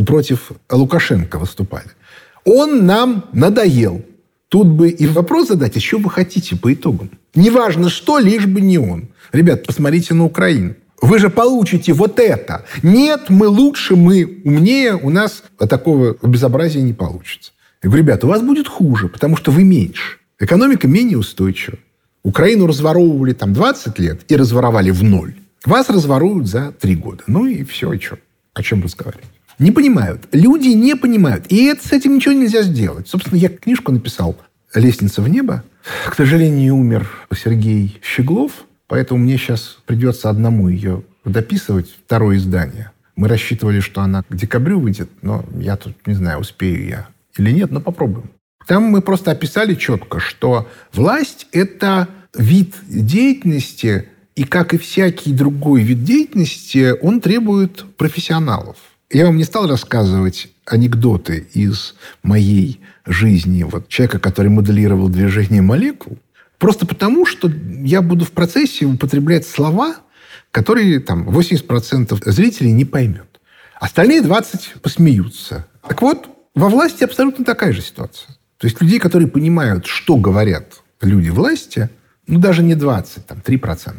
против 0.07 0.53
Лукашенко 0.71 1.41
выступали. 1.41 1.89
Он 2.51 2.87
нам 2.87 3.27
надоел. 3.35 4.03
Тут 4.49 4.69
бы 4.69 4.89
и 4.89 5.07
вопрос 5.07 5.49
задать, 5.49 5.77
а 5.77 5.81
что 5.81 5.99
вы 5.99 6.09
хотите 6.09 6.57
по 6.57 6.73
итогам? 6.73 7.11
Неважно 7.35 7.91
что, 7.91 8.19
лишь 8.19 8.47
бы 8.47 8.63
не 8.63 8.79
он. 8.79 9.09
Ребят, 9.33 9.67
посмотрите 9.67 10.15
на 10.15 10.25
Украину. 10.25 10.75
Вы 11.03 11.19
же 11.19 11.29
получите 11.29 11.93
вот 11.93 12.19
это. 12.19 12.65
Нет, 12.83 13.29
мы 13.29 13.49
лучше, 13.49 13.97
мы 13.97 14.41
умнее, 14.47 14.95
у 14.97 15.11
нас 15.11 15.43
такого 15.59 16.17
безобразия 16.23 16.81
не 16.81 16.95
получится. 16.95 17.53
Я 17.83 17.91
говорю, 17.91 18.05
ребята, 18.05 18.27
у 18.27 18.31
вас 18.31 18.41
будет 18.41 18.67
хуже, 18.67 19.09
потому 19.09 19.37
что 19.37 19.51
вы 19.51 19.63
меньше. 19.63 20.17
Экономика 20.41 20.89
менее 20.89 21.19
устойчива. 21.19 21.77
Украину 22.23 22.67
разворовывали 22.67 23.35
там 23.35 23.53
20 23.53 23.99
лет 23.99 24.21
и 24.27 24.37
разворовали 24.37 24.91
в 24.91 25.05
ноль. 25.05 25.35
Вас 25.67 25.91
разворуют 25.91 26.49
за 26.49 26.73
3 26.73 26.97
года. 26.97 27.25
Ну 27.27 27.45
и 27.45 27.63
все, 27.63 27.93
и 27.93 28.01
что? 28.01 28.17
О 28.55 28.63
чем 28.63 28.83
разговаривать? 28.83 29.38
Не 29.59 29.73
понимают. 29.73 30.29
Люди 30.33 30.69
не 30.69 30.95
понимают. 30.95 31.47
И 31.49 31.65
это, 31.65 31.87
с 31.87 31.93
этим 31.93 32.15
ничего 32.15 32.35
нельзя 32.35 32.63
сделать. 32.63 33.09
Собственно, 33.09 33.39
я 33.39 33.49
книжку 33.49 33.93
написал 33.93 34.37
«Лестница 34.75 35.21
в 35.23 35.29
небо». 35.29 35.65
К 36.07 36.15
сожалению, 36.15 36.77
умер 36.77 37.09
Сергей 37.35 37.99
Щеглов, 38.03 38.53
поэтому 38.87 39.21
мне 39.21 39.37
сейчас 39.37 39.79
придется 39.87 40.29
одному 40.31 40.69
ее 40.69 41.03
дописывать, 41.25 41.89
второе 42.05 42.37
издание. 42.37 42.93
Мы 43.17 43.29
рассчитывали, 43.29 43.81
что 43.81 44.01
она 44.01 44.23
к 44.23 44.35
декабрю 44.35 44.81
выйдет, 44.81 45.11
но 45.23 45.45
я 45.59 45.77
тут 45.77 45.95
не 46.07 46.15
знаю, 46.15 46.39
успею 46.41 46.87
я 46.87 47.09
или 47.37 47.51
нет, 47.51 47.71
но 47.71 47.81
попробуем. 47.81 48.31
Там 48.67 48.85
мы 48.85 49.01
просто 49.01 49.31
описали 49.31 49.75
четко, 49.75 50.21
что 50.21 50.69
власть– 50.93 51.49
это 51.53 52.09
вид 52.37 52.75
деятельности, 52.87 54.09
и 54.37 54.45
как 54.45 54.75
и 54.75 54.79
всякий 54.79 55.33
другой 55.33 55.83
вид 55.83 56.05
деятельности, 56.05 56.95
он 57.03 57.21
требует 57.21 57.85
профессионалов. 57.97 58.77
Я 59.11 59.25
вам 59.25 59.39
не 59.39 59.45
стал 59.45 59.67
рассказывать 59.67 60.49
анекдоты 60.67 61.49
из 61.55 61.95
моей 62.23 62.81
жизни, 63.07 63.63
вот 63.63 63.89
человека, 63.89 64.19
который 64.19 64.49
моделировал 64.49 65.09
движение 65.09 65.63
молекул, 65.63 66.19
просто 66.59 66.85
потому, 66.85 67.25
что 67.25 67.51
я 67.51 68.03
буду 68.03 68.27
в 68.27 68.33
процессе 68.33 68.85
употреблять 68.85 69.47
слова, 69.47 69.97
которые 70.51 71.01
там 71.01 71.27
80% 71.27 72.31
зрителей 72.31 72.73
не 72.73 72.85
поймет. 72.85 73.41
Остальные 73.81 74.21
20 74.21 74.75
посмеются. 74.83 75.67
Так 75.89 76.03
вот, 76.03 76.29
во 76.55 76.69
власти 76.69 77.03
абсолютно 77.05 77.47
такая 77.47 77.73
же 77.73 77.81
ситуация. 77.81 78.37
То 78.59 78.67
есть 78.67 78.79
людей, 78.83 78.99
которые 78.99 79.29
понимают, 79.29 79.87
что 79.87 80.17
говорят 80.17 80.83
люди 81.01 81.31
власти, 81.31 81.89
ну, 82.27 82.39
даже 82.39 82.63
не 82.63 82.75
20, 82.75 83.27
там, 83.27 83.39
3%. 83.39 83.95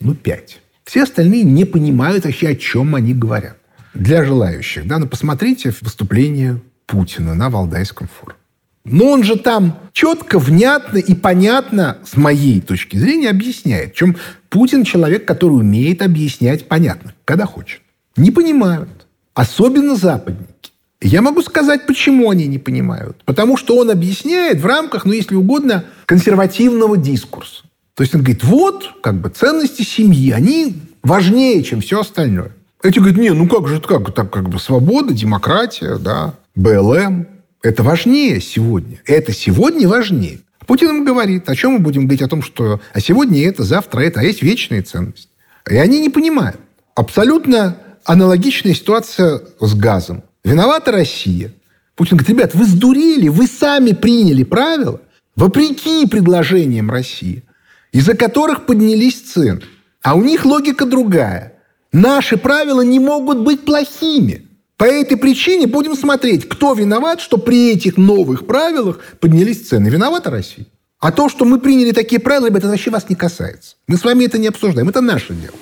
Ну, 0.00 0.14
пять. 0.14 0.60
Все 0.84 1.02
остальные 1.02 1.42
не 1.42 1.66
понимают 1.66 2.24
вообще, 2.24 2.48
о 2.48 2.56
чем 2.56 2.94
они 2.94 3.12
говорят. 3.12 3.58
Для 3.94 4.24
желающих, 4.24 4.86
да, 4.86 4.98
ну, 4.98 5.06
посмотрите 5.06 5.72
выступление 5.80 6.60
Путина 6.86 7.34
на 7.34 7.48
Валдайском 7.48 8.08
форуме. 8.08 8.38
Но 8.84 9.06
он 9.06 9.22
же 9.22 9.36
там 9.36 9.78
четко, 9.92 10.38
внятно 10.38 10.98
и 10.98 11.14
понятно, 11.14 11.98
с 12.04 12.16
моей 12.16 12.60
точки 12.60 12.96
зрения, 12.96 13.30
объясняет. 13.30 13.92
Причем 13.92 14.16
Путин 14.50 14.84
человек, 14.84 15.24
который 15.24 15.54
умеет 15.54 16.02
объяснять 16.02 16.68
понятно, 16.68 17.14
когда 17.24 17.46
хочет. 17.46 17.80
Не 18.16 18.30
понимают. 18.30 19.06
Особенно 19.32 19.96
западники. 19.96 20.52
Я 21.00 21.22
могу 21.22 21.42
сказать, 21.42 21.86
почему 21.86 22.30
они 22.30 22.46
не 22.46 22.58
понимают. 22.58 23.22
Потому 23.24 23.56
что 23.56 23.76
он 23.76 23.90
объясняет 23.90 24.60
в 24.60 24.66
рамках, 24.66 25.04
ну, 25.04 25.12
если 25.12 25.34
угодно, 25.34 25.84
консервативного 26.06 26.96
дискурса. 26.96 27.62
То 27.94 28.02
есть 28.02 28.14
он 28.14 28.22
говорит, 28.22 28.44
вот, 28.44 28.94
как 29.02 29.20
бы, 29.20 29.30
ценности 29.30 29.82
семьи, 29.82 30.30
они 30.30 30.76
важнее, 31.02 31.62
чем 31.62 31.80
все 31.80 32.00
остальное. 32.00 32.52
Эти 32.82 32.98
говорят, 32.98 33.18
не, 33.18 33.30
ну 33.30 33.48
как 33.48 33.68
же, 33.68 33.80
как, 33.80 34.12
так, 34.14 34.30
как 34.30 34.48
бы, 34.48 34.58
свобода, 34.58 35.14
демократия, 35.14 35.96
да, 35.96 36.34
БЛМ. 36.54 37.26
Это 37.62 37.82
важнее 37.82 38.40
сегодня. 38.40 39.00
Это 39.06 39.32
сегодня 39.32 39.88
важнее. 39.88 40.40
Путин 40.66 40.88
им 40.88 41.04
говорит, 41.04 41.48
о 41.48 41.56
чем 41.56 41.72
мы 41.72 41.78
будем 41.78 42.02
говорить, 42.02 42.22
о 42.22 42.28
том, 42.28 42.42
что 42.42 42.80
а 42.92 43.00
сегодня 43.00 43.46
это, 43.46 43.64
завтра 43.64 44.00
это, 44.00 44.20
а 44.20 44.22
есть 44.22 44.42
вечные 44.42 44.82
ценности. 44.82 45.28
И 45.70 45.76
они 45.76 46.00
не 46.00 46.10
понимают. 46.10 46.60
Абсолютно 46.94 47.76
аналогичная 48.04 48.74
ситуация 48.74 49.40
с 49.60 49.74
газом. 49.74 50.22
Виновата 50.44 50.92
Россия. 50.92 51.52
Путин 51.96 52.18
говорит, 52.18 52.36
ребят, 52.36 52.54
вы 52.54 52.66
сдурели, 52.66 53.28
вы 53.28 53.46
сами 53.46 53.92
приняли 53.92 54.44
правила, 54.44 55.00
вопреки 55.36 56.06
предложениям 56.06 56.90
России, 56.90 57.44
из-за 57.92 58.14
которых 58.14 58.66
поднялись 58.66 59.20
цены. 59.20 59.62
А 60.02 60.14
у 60.14 60.22
них 60.22 60.44
логика 60.44 60.84
другая. 60.84 61.53
Наши 61.94 62.36
правила 62.36 62.80
не 62.80 62.98
могут 62.98 63.38
быть 63.38 63.64
плохими. 63.64 64.48
По 64.76 64.82
этой 64.82 65.16
причине 65.16 65.68
будем 65.68 65.94
смотреть, 65.94 66.48
кто 66.48 66.74
виноват, 66.74 67.20
что 67.20 67.38
при 67.38 67.70
этих 67.70 67.96
новых 67.96 68.48
правилах 68.48 68.98
поднялись 69.20 69.68
цены. 69.68 69.90
Виновата 69.90 70.28
Россия. 70.28 70.66
А 70.98 71.12
то, 71.12 71.28
что 71.28 71.44
мы 71.44 71.60
приняли 71.60 71.92
такие 71.92 72.20
правила, 72.20 72.48
это 72.48 72.66
вообще 72.66 72.90
вас 72.90 73.08
не 73.08 73.14
касается. 73.14 73.76
Мы 73.86 73.96
с 73.96 74.02
вами 74.02 74.24
это 74.24 74.38
не 74.38 74.48
обсуждаем. 74.48 74.88
Это 74.88 75.00
наше 75.00 75.34
дело. 75.34 75.54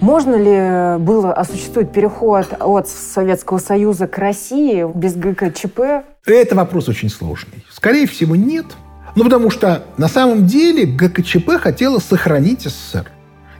Можно 0.00 0.34
ли 0.34 0.98
было 1.04 1.34
осуществить 1.34 1.92
переход 1.92 2.48
от 2.58 2.88
Советского 2.88 3.58
Союза 3.58 4.08
к 4.08 4.18
России 4.18 4.84
без 4.92 5.14
ГКЧП? 5.14 6.02
Это 6.26 6.56
вопрос 6.56 6.88
очень 6.88 7.10
сложный. 7.10 7.64
Скорее 7.70 8.08
всего, 8.08 8.34
нет. 8.34 8.66
Ну, 9.14 9.24
потому 9.24 9.50
что 9.50 9.84
на 9.96 10.08
самом 10.08 10.46
деле 10.46 10.84
ГКЧП 10.84 11.58
хотела 11.60 11.98
сохранить 11.98 12.62
СССР. 12.62 13.10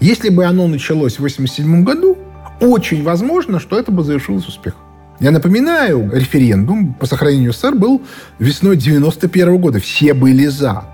Если 0.00 0.28
бы 0.28 0.44
оно 0.44 0.66
началось 0.68 1.14
в 1.14 1.24
1987 1.24 1.84
году, 1.84 2.18
очень 2.60 3.02
возможно, 3.02 3.58
что 3.58 3.78
это 3.78 3.90
бы 3.90 4.02
завершилось 4.04 4.46
успехом. 4.46 4.80
Я 5.20 5.32
напоминаю, 5.32 6.10
референдум 6.12 6.94
по 6.94 7.06
сохранению 7.06 7.52
СССР 7.52 7.74
был 7.74 8.02
весной 8.38 8.76
91 8.76 9.58
года. 9.58 9.80
Все 9.80 10.14
были 10.14 10.46
за 10.46 10.84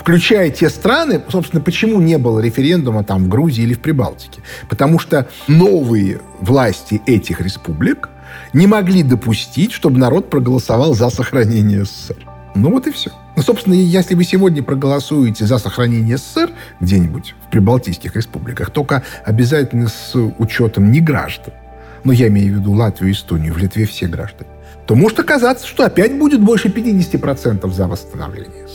включая 0.00 0.48
те 0.50 0.70
страны, 0.70 1.20
собственно, 1.28 1.62
почему 1.62 2.00
не 2.00 2.16
было 2.16 2.40
референдума 2.40 3.04
там 3.04 3.24
в 3.24 3.28
Грузии 3.28 3.62
или 3.62 3.74
в 3.74 3.80
Прибалтике? 3.80 4.42
Потому 4.68 4.98
что 4.98 5.28
новые 5.46 6.22
власти 6.40 7.02
этих 7.04 7.40
республик 7.40 8.08
не 8.54 8.66
могли 8.66 9.02
допустить, 9.02 9.72
чтобы 9.72 9.98
народ 9.98 10.30
проголосовал 10.30 10.94
за 10.94 11.10
сохранение 11.10 11.84
СССР. 11.84 12.29
Ну 12.54 12.70
вот 12.70 12.86
и 12.86 12.90
все. 12.90 13.10
Ну, 13.36 13.42
собственно, 13.42 13.74
если 13.74 14.14
вы 14.14 14.24
сегодня 14.24 14.62
проголосуете 14.62 15.46
за 15.46 15.58
сохранение 15.58 16.16
СССР 16.16 16.50
где-нибудь 16.80 17.34
в 17.46 17.50
прибалтийских 17.50 18.16
республиках, 18.16 18.70
только 18.70 19.02
обязательно 19.24 19.88
с 19.88 20.14
учетом 20.38 20.90
не 20.90 21.00
граждан, 21.00 21.54
но 22.04 22.12
я 22.12 22.28
имею 22.28 22.54
в 22.54 22.60
виду 22.60 22.72
Латвию, 22.72 23.12
Эстонию, 23.12 23.54
в 23.54 23.58
Литве 23.58 23.86
все 23.86 24.06
граждане, 24.06 24.50
то 24.86 24.94
может 24.94 25.20
оказаться, 25.20 25.66
что 25.66 25.84
опять 25.84 26.18
будет 26.18 26.40
больше 26.40 26.68
50% 26.68 27.70
за 27.72 27.86
восстановление. 27.86 28.66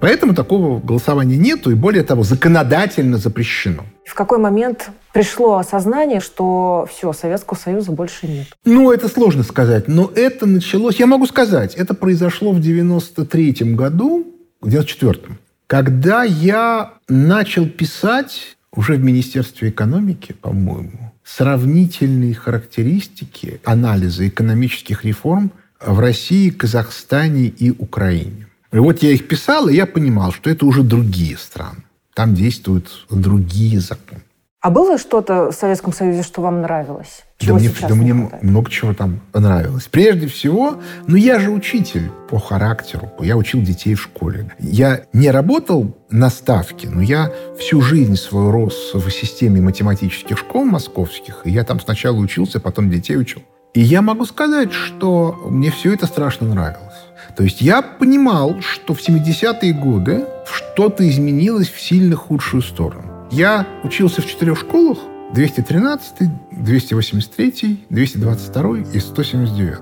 Поэтому 0.00 0.34
такого 0.34 0.80
голосования 0.80 1.36
нету, 1.36 1.70
и 1.70 1.74
более 1.74 2.02
того, 2.02 2.22
законодательно 2.22 3.18
запрещено. 3.18 3.84
В 4.04 4.14
какой 4.14 4.38
момент 4.38 4.90
пришло 5.12 5.58
осознание, 5.58 6.20
что 6.20 6.88
все, 6.90 7.12
Советского 7.12 7.58
Союза 7.58 7.92
больше 7.92 8.26
нет? 8.26 8.46
Ну, 8.64 8.90
это 8.90 9.08
сложно 9.08 9.42
сказать, 9.42 9.88
но 9.88 10.10
это 10.14 10.46
началось, 10.46 10.96
я 10.96 11.06
могу 11.06 11.26
сказать, 11.26 11.74
это 11.74 11.94
произошло 11.94 12.52
в 12.52 12.60
93 12.60 13.74
году, 13.74 14.26
в 14.60 14.68
94-м, 14.68 15.38
когда 15.66 16.24
я 16.24 16.94
начал 17.08 17.66
писать 17.66 18.56
уже 18.74 18.94
в 18.94 19.04
Министерстве 19.04 19.70
экономики, 19.70 20.32
по-моему, 20.32 21.12
сравнительные 21.24 22.34
характеристики 22.34 23.60
анализа 23.64 24.26
экономических 24.26 25.04
реформ 25.04 25.50
в 25.80 25.98
России, 26.00 26.50
Казахстане 26.50 27.46
и 27.46 27.70
Украине. 27.70 28.47
И 28.72 28.78
вот 28.78 29.02
я 29.02 29.10
их 29.10 29.28
писал, 29.28 29.68
и 29.68 29.74
я 29.74 29.86
понимал, 29.86 30.32
что 30.32 30.50
это 30.50 30.66
уже 30.66 30.82
другие 30.82 31.36
страны. 31.36 31.82
Там 32.14 32.34
действуют 32.34 33.06
другие 33.10 33.80
законы. 33.80 34.22
А 34.60 34.70
было 34.70 34.98
что-то 34.98 35.52
в 35.52 35.54
Советском 35.54 35.92
Союзе, 35.92 36.24
что 36.24 36.42
вам 36.42 36.62
нравилось? 36.62 37.22
да 37.40 37.54
мне, 37.54 37.70
да 37.80 37.94
мне 37.94 38.12
много 38.42 38.68
чего 38.68 38.92
там 38.92 39.20
нравилось. 39.32 39.86
Прежде 39.86 40.26
всего, 40.26 40.78
ну 41.06 41.14
я 41.14 41.38
же 41.38 41.50
учитель 41.50 42.10
по 42.28 42.40
характеру. 42.40 43.12
Я 43.20 43.36
учил 43.36 43.62
детей 43.62 43.94
в 43.94 44.02
школе. 44.02 44.52
Я 44.58 45.02
не 45.12 45.30
работал 45.30 45.96
на 46.10 46.28
ставке, 46.28 46.88
но 46.88 47.00
я 47.00 47.32
всю 47.60 47.80
жизнь 47.80 48.16
свою 48.16 48.50
рос 48.50 48.90
в 48.94 49.08
системе 49.10 49.60
математических 49.60 50.36
школ 50.36 50.64
московских. 50.64 51.42
И 51.44 51.50
я 51.50 51.62
там 51.62 51.78
сначала 51.78 52.16
учился, 52.16 52.58
потом 52.58 52.90
детей 52.90 53.16
учил. 53.16 53.42
И 53.74 53.80
я 53.80 54.02
могу 54.02 54.24
сказать, 54.24 54.72
что 54.72 55.38
мне 55.48 55.70
все 55.70 55.94
это 55.94 56.06
страшно 56.06 56.48
нравилось. 56.48 56.96
То 57.36 57.44
есть 57.44 57.60
я 57.60 57.82
понимал, 57.82 58.60
что 58.60 58.94
в 58.94 59.00
70-е 59.00 59.72
годы 59.72 60.24
что-то 60.46 61.08
изменилось 61.08 61.68
в 61.68 61.80
сильно 61.80 62.16
худшую 62.16 62.62
сторону. 62.62 63.28
Я 63.30 63.66
учился 63.84 64.22
в 64.22 64.26
четырех 64.26 64.58
школах, 64.58 64.98
213, 65.34 66.30
283, 66.52 67.84
222 67.90 68.78
и 68.92 68.98
179. 68.98 69.78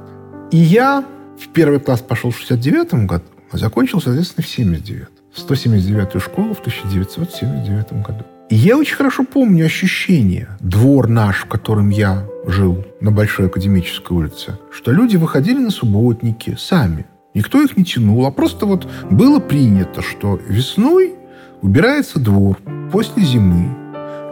И 0.50 0.56
я 0.56 1.04
в 1.38 1.48
первый 1.48 1.80
класс 1.80 2.00
пошел 2.00 2.30
в 2.30 2.38
69 2.38 3.06
году, 3.06 3.24
а 3.50 3.58
закончил, 3.58 4.00
соответственно, 4.00 4.44
в 4.44 4.48
79. 4.48 5.08
179 5.34 6.22
школу 6.22 6.54
в 6.54 6.60
1979 6.60 8.02
году. 8.02 8.24
И 8.48 8.54
я 8.54 8.76
очень 8.76 8.94
хорошо 8.94 9.24
помню 9.24 9.66
ощущение, 9.66 10.48
двор 10.60 11.08
наш, 11.08 11.38
в 11.38 11.46
котором 11.46 11.90
я 11.90 12.24
жил 12.46 12.84
на 13.00 13.10
Большой 13.10 13.46
Академической 13.46 14.12
улице, 14.12 14.58
что 14.70 14.92
люди 14.92 15.16
выходили 15.16 15.58
на 15.58 15.70
субботники 15.70 16.56
сами, 16.58 17.06
Никто 17.36 17.60
их 17.60 17.76
не 17.76 17.84
тянул, 17.84 18.24
а 18.24 18.30
просто 18.30 18.64
вот 18.64 18.88
было 19.10 19.40
принято, 19.40 20.00
что 20.00 20.40
весной 20.48 21.16
убирается 21.60 22.18
двор 22.18 22.56
после 22.90 23.24
зимы, 23.24 23.76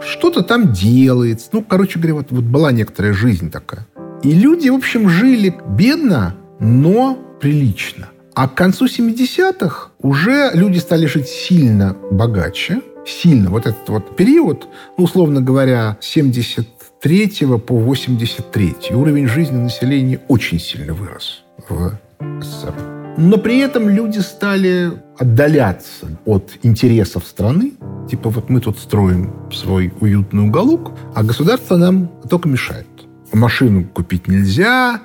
что-то 0.01 0.41
там 0.41 0.73
делается. 0.73 1.49
Ну, 1.51 1.61
короче 1.61 1.99
говоря, 1.99 2.15
вот, 2.15 2.31
вот 2.31 2.43
была 2.45 2.71
некоторая 2.71 3.13
жизнь 3.13 3.51
такая. 3.51 3.85
И 4.23 4.31
люди, 4.31 4.69
в 4.69 4.73
общем, 4.73 5.07
жили 5.07 5.55
бедно, 5.77 6.35
но 6.59 7.15
прилично. 7.39 8.07
А 8.33 8.47
к 8.47 8.55
концу 8.55 8.87
70-х 8.87 9.91
уже 9.99 10.49
люди 10.55 10.79
стали 10.79 11.05
жить 11.05 11.27
сильно 11.27 11.95
богаче, 12.09 12.81
сильно. 13.05 13.51
Вот 13.51 13.67
этот 13.67 13.87
вот 13.87 14.15
период, 14.15 14.67
ну, 14.97 15.03
условно 15.03 15.41
говоря, 15.41 15.97
73 16.01 17.29
по 17.67 17.75
83 17.75 18.75
уровень 18.93 19.27
жизни 19.27 19.57
населения 19.57 20.21
очень 20.27 20.59
сильно 20.59 20.95
вырос 20.95 21.43
в 21.69 21.99
СССР. 22.41 22.94
Но 23.17 23.37
при 23.37 23.59
этом 23.59 23.87
люди 23.89 24.19
стали 24.19 24.91
отдаляться 25.17 26.07
от 26.25 26.51
интересов 26.63 27.25
страны. 27.25 27.73
Типа 28.09 28.29
вот 28.29 28.49
мы 28.49 28.59
тут 28.59 28.77
строим 28.77 29.33
свой 29.51 29.93
уютный 30.01 30.43
уголок, 30.43 30.91
а 31.15 31.23
государство 31.23 31.77
нам 31.77 32.11
только 32.29 32.49
мешает. 32.49 32.87
Машину 33.31 33.85
купить 33.85 34.27
нельзя, 34.27 35.01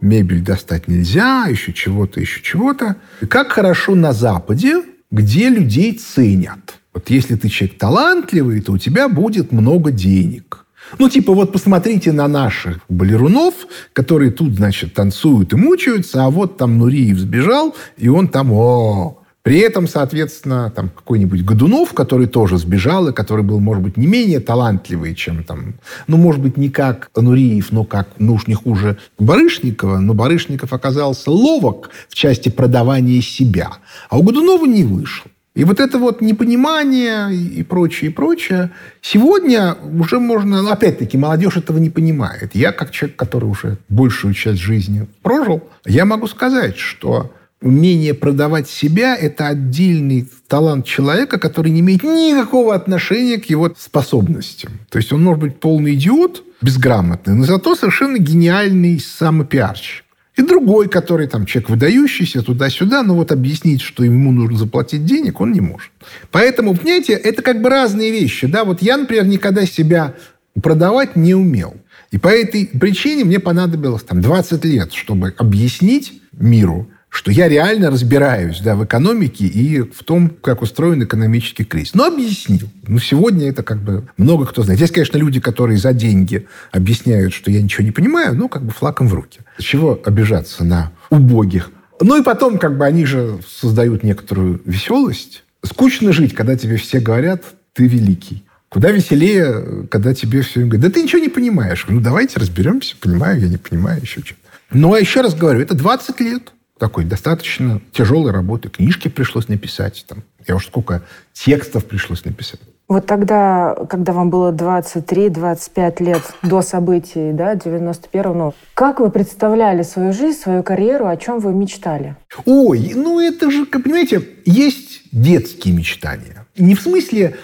мебель 0.00 0.42
достать 0.42 0.88
нельзя, 0.88 1.46
еще 1.48 1.72
чего-то, 1.72 2.20
еще 2.20 2.42
чего-то. 2.42 2.96
И 3.22 3.26
как 3.26 3.52
хорошо 3.52 3.94
на 3.94 4.12
Западе, 4.12 4.82
где 5.10 5.48
людей 5.48 5.94
ценят. 5.94 6.80
Вот 6.92 7.08
если 7.08 7.34
ты 7.36 7.48
человек 7.48 7.78
талантливый, 7.78 8.60
то 8.60 8.72
у 8.72 8.78
тебя 8.78 9.08
будет 9.08 9.52
много 9.52 9.90
денег. 9.90 10.63
Ну, 10.98 11.08
типа, 11.08 11.32
вот 11.32 11.52
посмотрите 11.52 12.12
на 12.12 12.28
наших 12.28 12.80
балерунов, 12.88 13.54
которые 13.92 14.30
тут, 14.30 14.54
значит, 14.54 14.94
танцуют 14.94 15.52
и 15.52 15.56
мучаются, 15.56 16.24
а 16.24 16.30
вот 16.30 16.56
там 16.56 16.78
Нуриев 16.78 17.18
сбежал, 17.18 17.74
и 17.96 18.08
он 18.08 18.28
там, 18.28 18.52
о, 18.52 19.18
При 19.42 19.58
этом, 19.58 19.86
соответственно, 19.86 20.72
там 20.74 20.88
какой-нибудь 20.88 21.44
Годунов, 21.44 21.92
который 21.92 22.26
тоже 22.26 22.56
сбежал, 22.56 23.08
и 23.08 23.12
который 23.12 23.44
был, 23.44 23.60
может 23.60 23.82
быть, 23.82 23.98
не 23.98 24.06
менее 24.06 24.40
талантливый, 24.40 25.14
чем 25.14 25.44
там, 25.44 25.74
ну, 26.06 26.16
может 26.16 26.40
быть, 26.40 26.56
не 26.56 26.70
как 26.70 27.10
Нуриев, 27.14 27.70
но 27.70 27.84
как, 27.84 28.08
ну 28.18 28.34
уж 28.34 28.46
не 28.46 28.54
хуже 28.54 28.96
Барышникова, 29.18 29.98
но 29.98 30.14
Барышников 30.14 30.72
оказался 30.72 31.30
ловок 31.30 31.90
в 32.08 32.14
части 32.14 32.48
продавания 32.48 33.20
себя, 33.20 33.72
а 34.08 34.18
у 34.18 34.22
Годунова 34.22 34.64
не 34.64 34.84
вышло. 34.84 35.30
И 35.54 35.62
вот 35.62 35.78
это 35.78 35.98
вот 35.98 36.20
непонимание 36.20 37.32
и 37.32 37.62
прочее, 37.62 38.10
и 38.10 38.14
прочее, 38.14 38.72
сегодня 39.00 39.74
уже 39.74 40.18
можно, 40.18 40.62
ну, 40.62 40.70
опять-таки, 40.70 41.16
молодежь 41.16 41.56
этого 41.56 41.78
не 41.78 41.90
понимает. 41.90 42.50
Я, 42.54 42.72
как 42.72 42.90
человек, 42.90 43.16
который 43.16 43.44
уже 43.44 43.78
большую 43.88 44.34
часть 44.34 44.60
жизни 44.60 45.06
прожил, 45.22 45.62
я 45.86 46.06
могу 46.06 46.26
сказать, 46.26 46.76
что 46.76 47.32
умение 47.62 48.14
продавать 48.14 48.68
себя– 48.68 49.16
это 49.20 49.46
отдельный 49.46 50.28
талант 50.48 50.86
человека, 50.86 51.38
который 51.38 51.70
не 51.70 51.80
имеет 51.80 52.02
никакого 52.02 52.74
отношения 52.74 53.38
к 53.38 53.46
его 53.46 53.72
способностям. 53.78 54.72
То 54.90 54.98
есть 54.98 55.12
он 55.12 55.22
может 55.22 55.40
быть 55.40 55.60
полный 55.60 55.94
идиот, 55.94 56.42
безграмотный, 56.62 57.34
но 57.34 57.44
зато 57.44 57.76
совершенно 57.76 58.18
гениальный 58.18 58.98
самопиарщик. 58.98 60.03
И 60.36 60.42
другой, 60.42 60.88
который 60.88 61.28
там 61.28 61.46
человек 61.46 61.70
выдающийся 61.70 62.42
туда-сюда, 62.42 63.02
но 63.04 63.14
вот 63.14 63.30
объяснить, 63.30 63.80
что 63.80 64.02
ему 64.02 64.32
нужно 64.32 64.58
заплатить 64.58 65.04
денег, 65.04 65.40
он 65.40 65.52
не 65.52 65.60
может. 65.60 65.92
Поэтому, 66.32 66.76
понимаете, 66.76 67.12
это 67.12 67.40
как 67.40 67.62
бы 67.62 67.68
разные 67.68 68.10
вещи. 68.10 68.48
Да? 68.48 68.64
Вот 68.64 68.82
я, 68.82 68.96
например, 68.96 69.26
никогда 69.26 69.64
себя 69.64 70.14
продавать 70.60 71.14
не 71.14 71.34
умел. 71.34 71.76
И 72.10 72.18
по 72.18 72.28
этой 72.28 72.66
причине 72.66 73.24
мне 73.24 73.38
понадобилось 73.38 74.02
там 74.02 74.20
20 74.20 74.64
лет, 74.64 74.92
чтобы 74.92 75.34
объяснить 75.36 76.20
миру, 76.32 76.88
что 77.14 77.30
я 77.30 77.48
реально 77.48 77.90
разбираюсь 77.90 78.58
да, 78.58 78.74
в 78.74 78.84
экономике 78.84 79.46
и 79.46 79.82
в 79.82 80.02
том, 80.02 80.28
как 80.28 80.62
устроен 80.62 81.04
экономический 81.04 81.62
кризис. 81.62 81.94
Но 81.94 82.06
объяснил. 82.06 82.68
Ну, 82.88 82.98
сегодня 82.98 83.48
это 83.48 83.62
как 83.62 83.78
бы 83.78 84.08
много 84.16 84.46
кто 84.46 84.64
знает. 84.64 84.80
Есть, 84.80 84.92
конечно, 84.92 85.16
люди, 85.16 85.38
которые 85.38 85.78
за 85.78 85.92
деньги 85.92 86.48
объясняют, 86.72 87.32
что 87.32 87.52
я 87.52 87.62
ничего 87.62 87.84
не 87.84 87.92
понимаю, 87.92 88.34
ну, 88.34 88.48
как 88.48 88.64
бы 88.64 88.72
флаком 88.72 89.06
в 89.06 89.14
руки. 89.14 89.38
Чего 89.60 89.98
обижаться 90.04 90.64
на 90.64 90.90
убогих? 91.08 91.70
Ну, 92.00 92.20
и 92.20 92.24
потом, 92.24 92.58
как 92.58 92.76
бы, 92.76 92.84
они 92.84 93.04
же 93.06 93.38
создают 93.48 94.02
некоторую 94.02 94.60
веселость. 94.64 95.44
Скучно 95.64 96.12
жить, 96.12 96.34
когда 96.34 96.56
тебе 96.56 96.78
все 96.78 96.98
говорят, 96.98 97.44
ты 97.74 97.86
великий. 97.86 98.42
Куда 98.68 98.90
веселее, 98.90 99.86
когда 99.88 100.14
тебе 100.14 100.42
все 100.42 100.62
говорят, 100.62 100.80
да 100.80 100.90
ты 100.90 101.04
ничего 101.04 101.22
не 101.22 101.28
понимаешь. 101.28 101.86
Ну, 101.88 102.00
давайте 102.00 102.40
разберемся, 102.40 102.96
понимаю, 102.98 103.40
я 103.40 103.46
не 103.46 103.56
понимаю, 103.56 104.00
еще 104.02 104.20
что-то. 104.20 104.40
Ну, 104.72 104.92
а 104.94 104.98
еще 104.98 105.20
раз 105.20 105.36
говорю, 105.36 105.60
это 105.60 105.76
20 105.76 106.18
лет 106.18 106.50
такой 106.78 107.04
достаточно 107.04 107.80
тяжелой 107.92 108.32
работы. 108.32 108.68
Книжки 108.68 109.08
пришлось 109.08 109.48
написать. 109.48 110.04
Там, 110.08 110.22
я 110.46 110.56
уж 110.56 110.66
сколько 110.66 111.02
текстов 111.32 111.84
пришлось 111.84 112.24
написать. 112.24 112.60
Вот 112.86 113.06
тогда, 113.06 113.74
когда 113.88 114.12
вам 114.12 114.28
было 114.28 114.52
23-25 114.52 116.04
лет 116.04 116.22
до 116.42 116.60
событий, 116.60 117.32
да, 117.32 117.54
91-го, 117.54 118.34
ну, 118.34 118.54
как 118.74 119.00
вы 119.00 119.10
представляли 119.10 119.82
свою 119.82 120.12
жизнь, 120.12 120.38
свою 120.38 120.62
карьеру, 120.62 121.06
о 121.06 121.16
чем 121.16 121.38
вы 121.38 121.54
мечтали? 121.54 122.16
Ой, 122.44 122.92
ну 122.94 123.20
это 123.20 123.50
же, 123.50 123.64
понимаете, 123.64 124.28
есть 124.44 125.02
детские 125.12 125.74
мечтания. 125.74 126.46
Не 126.58 126.74
в 126.74 126.82
смысле 126.82 127.36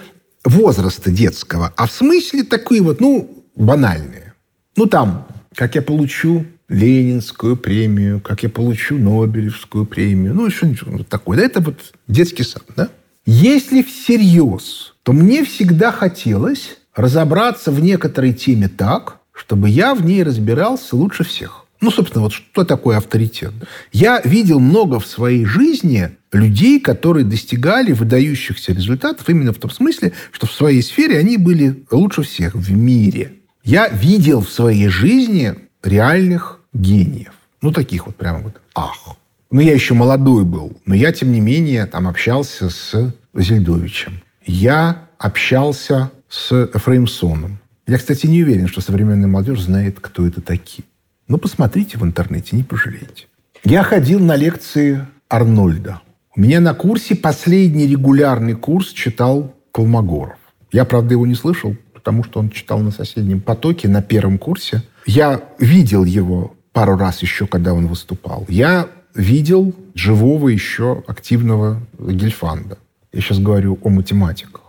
возраста 0.45 1.09
детского, 1.09 1.73
а 1.75 1.87
в 1.87 1.91
смысле 1.91 2.43
такие 2.43 2.83
вот, 2.83 3.01
ну, 3.01 3.27
банальные. 3.55 4.33
Ну, 4.75 4.85
там, 4.85 5.27
как 5.55 5.73
я 5.73 5.81
получу 5.81 6.45
Ленинскую 6.71 7.57
премию, 7.57 8.21
как 8.21 8.43
я 8.43 8.49
получу 8.49 8.97
Нобелевскую 8.97 9.85
премию, 9.85 10.33
ну, 10.33 10.49
что-нибудь 10.49 11.09
такое. 11.09 11.37
Да, 11.37 11.43
это 11.43 11.59
вот 11.59 11.93
детский 12.07 12.43
сад, 12.43 12.63
да? 12.77 12.87
Если 13.25 13.81
всерьез, 13.81 14.93
то 15.03 15.11
мне 15.11 15.43
всегда 15.43 15.91
хотелось 15.91 16.77
разобраться 16.95 17.71
в 17.71 17.81
некоторой 17.81 18.31
теме 18.33 18.69
так, 18.69 19.19
чтобы 19.33 19.67
я 19.69 19.93
в 19.93 20.05
ней 20.05 20.23
разбирался 20.23 20.95
лучше 20.95 21.25
всех. 21.25 21.65
Ну, 21.81 21.91
собственно, 21.91 22.23
вот 22.23 22.31
что 22.31 22.63
такое 22.63 22.97
авторитет? 22.97 23.51
Я 23.91 24.21
видел 24.23 24.59
много 24.59 24.99
в 24.99 25.05
своей 25.05 25.43
жизни 25.43 26.11
людей, 26.31 26.79
которые 26.79 27.25
достигали 27.25 27.91
выдающихся 27.91 28.71
результатов 28.71 29.27
именно 29.27 29.51
в 29.51 29.57
том 29.57 29.71
смысле, 29.71 30.13
что 30.31 30.47
в 30.47 30.53
своей 30.53 30.81
сфере 30.81 31.17
они 31.17 31.35
были 31.35 31.83
лучше 31.91 32.21
всех 32.21 32.55
в 32.55 32.71
мире. 32.71 33.33
Я 33.63 33.89
видел 33.89 34.41
в 34.41 34.49
своей 34.49 34.87
жизни 34.87 35.55
реальных 35.83 36.60
гениев. 36.73 37.33
Ну, 37.61 37.71
таких 37.71 38.07
вот 38.07 38.15
прямо 38.15 38.39
вот 38.39 38.61
ах. 38.75 39.15
Ну, 39.51 39.59
я 39.59 39.73
еще 39.73 39.93
молодой 39.93 40.45
был, 40.45 40.71
но 40.85 40.95
я, 40.95 41.11
тем 41.11 41.31
не 41.31 41.41
менее, 41.41 41.85
там 41.85 42.07
общался 42.07 42.69
с 42.69 43.13
Зельдовичем. 43.33 44.21
Я 44.45 45.09
общался 45.17 46.11
с 46.29 46.69
Эфраимсоном. 46.73 47.59
Я, 47.85 47.97
кстати, 47.97 48.25
не 48.27 48.43
уверен, 48.43 48.67
что 48.67 48.81
современная 48.81 49.27
молодежь 49.27 49.61
знает, 49.61 49.99
кто 49.99 50.25
это 50.25 50.41
такие. 50.41 50.85
Но 51.27 51.37
посмотрите 51.37 51.97
в 51.97 52.03
интернете, 52.03 52.55
не 52.55 52.63
пожалеете. 52.63 53.27
Я 53.63 53.83
ходил 53.83 54.19
на 54.19 54.35
лекции 54.35 55.05
Арнольда. 55.29 56.01
У 56.35 56.41
меня 56.41 56.61
на 56.61 56.73
курсе 56.73 57.15
последний 57.15 57.87
регулярный 57.87 58.53
курс 58.53 58.93
читал 58.93 59.53
Колмогоров. 59.71 60.37
Я, 60.71 60.85
правда, 60.85 61.13
его 61.13 61.27
не 61.27 61.35
слышал, 61.35 61.75
потому 61.93 62.23
что 62.23 62.39
он 62.39 62.49
читал 62.49 62.79
на 62.79 62.91
соседнем 62.91 63.41
потоке 63.41 63.87
на 63.89 64.01
первом 64.01 64.37
курсе. 64.37 64.83
Я 65.05 65.41
видел 65.59 66.05
его 66.05 66.55
пару 66.73 66.97
раз 66.97 67.21
еще, 67.21 67.47
когда 67.47 67.73
он 67.73 67.87
выступал. 67.87 68.45
Я 68.49 68.87
видел 69.15 69.73
живого 69.95 70.49
еще 70.49 71.03
активного 71.07 71.81
Гельфанда. 71.99 72.77
Я 73.11 73.21
сейчас 73.21 73.39
говорю 73.39 73.77
о 73.83 73.89
математиках. 73.89 74.61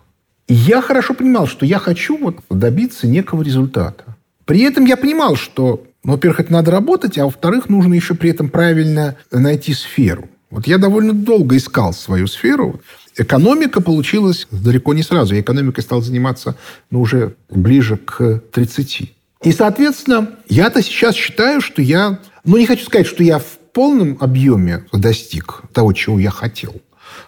И 0.49 0.55
я 0.55 0.83
хорошо 0.83 1.15
понимал, 1.15 1.47
что 1.47 1.65
я 1.65 1.79
хочу 1.79 2.19
вот 2.19 2.39
добиться 2.51 3.07
некого 3.07 3.43
результата. 3.43 4.17
При 4.45 4.63
этом 4.63 4.85
я 4.85 4.97
понимал, 4.97 5.37
что, 5.37 5.85
ну, 6.03 6.13
во-первых, 6.13 6.41
это 6.41 6.53
надо 6.53 6.71
работать, 6.73 7.17
а 7.19 7.25
во-вторых, 7.25 7.69
нужно 7.69 7.95
еще 7.95 8.15
при 8.15 8.31
этом 8.31 8.49
правильно 8.49 9.17
найти 9.31 9.73
сферу. 9.73 10.29
Вот 10.51 10.67
я 10.67 10.79
довольно 10.79 11.13
долго 11.13 11.57
искал 11.57 11.95
свою 11.95 12.27
сферу. 12.27 12.81
Экономика 13.17 13.81
получилась 13.81 14.47
далеко 14.51 14.93
не 14.93 15.03
сразу. 15.03 15.35
Я 15.35 15.41
экономикой 15.41 15.81
стал 15.81 16.03
заниматься 16.03 16.57
ну, 16.91 17.01
уже 17.01 17.37
ближе 17.49 17.97
к 17.97 18.43
30. 18.53 19.13
И, 19.45 19.53
соответственно, 19.53 20.31
я-то 20.49 20.83
сейчас 20.83 21.15
считаю, 21.15 21.61
что 21.61 21.83
я... 21.83 22.21
Ну, 22.45 22.57
не 22.57 22.67
хочу 22.67 22.85
сказать, 22.85 23.07
что 23.07 23.23
я 23.23 23.39
в 23.39 23.59
полном 23.73 24.17
объеме 24.21 24.85
достиг 24.93 25.63
того, 25.73 25.93
чего 25.93 26.19
я 26.19 26.31
хотел, 26.31 26.81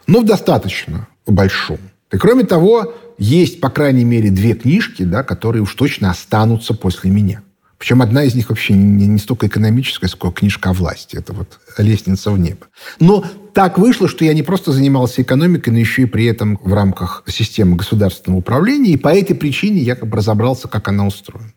но 0.06 0.20
в 0.20 0.24
достаточно 0.24 1.08
большом. 1.26 1.78
И, 2.12 2.16
кроме 2.16 2.44
того, 2.44 2.94
есть, 3.18 3.60
по 3.60 3.70
крайней 3.70 4.04
мере, 4.04 4.30
две 4.30 4.54
книжки, 4.54 5.02
да, 5.02 5.22
которые 5.22 5.62
уж 5.62 5.74
точно 5.74 6.10
останутся 6.10 6.74
после 6.74 7.10
меня. 7.10 7.42
Причем 7.78 8.02
одна 8.02 8.24
из 8.24 8.34
них 8.34 8.48
вообще 8.48 8.72
не, 8.74 9.06
не 9.06 9.18
столько 9.18 9.46
экономическая, 9.46 10.08
сколько 10.08 10.40
книжка 10.40 10.70
о 10.70 10.72
власти. 10.72 11.16
Это 11.16 11.32
вот 11.32 11.58
«Лестница 11.76 12.30
в 12.30 12.38
небо». 12.38 12.66
Но 13.00 13.24
так 13.52 13.78
вышло, 13.78 14.08
что 14.08 14.24
я 14.24 14.32
не 14.32 14.42
просто 14.42 14.72
занимался 14.72 15.22
экономикой, 15.22 15.70
но 15.70 15.78
еще 15.78 16.02
и 16.02 16.06
при 16.06 16.26
этом 16.26 16.58
в 16.62 16.72
рамках 16.72 17.24
системы 17.26 17.76
государственного 17.76 18.38
управления. 18.38 18.92
И 18.92 18.96
по 18.96 19.08
этой 19.08 19.34
причине 19.34 19.80
я 19.80 19.96
как 19.96 20.08
бы 20.08 20.16
разобрался, 20.16 20.68
как 20.68 20.88
она 20.88 21.06
устроена. 21.06 21.52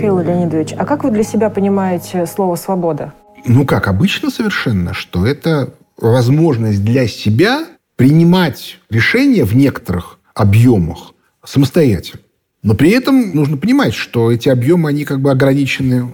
Михаил 0.00 0.20
Леонидович, 0.20 0.72
а 0.78 0.86
как 0.86 1.04
вы 1.04 1.10
для 1.10 1.22
себя 1.22 1.50
понимаете 1.50 2.24
слово 2.24 2.56
«свобода»? 2.56 3.12
Ну, 3.44 3.66
как 3.66 3.86
обычно 3.86 4.30
совершенно, 4.30 4.94
что 4.94 5.26
это 5.26 5.74
возможность 5.98 6.82
для 6.82 7.06
себя 7.06 7.66
принимать 7.96 8.78
решения 8.88 9.44
в 9.44 9.54
некоторых 9.54 10.18
объемах 10.34 11.12
самостоятельно. 11.44 12.22
Но 12.62 12.74
при 12.74 12.92
этом 12.92 13.34
нужно 13.34 13.58
понимать, 13.58 13.92
что 13.92 14.32
эти 14.32 14.48
объемы, 14.48 14.88
они 14.88 15.04
как 15.04 15.20
бы 15.20 15.30
ограничены 15.30 16.10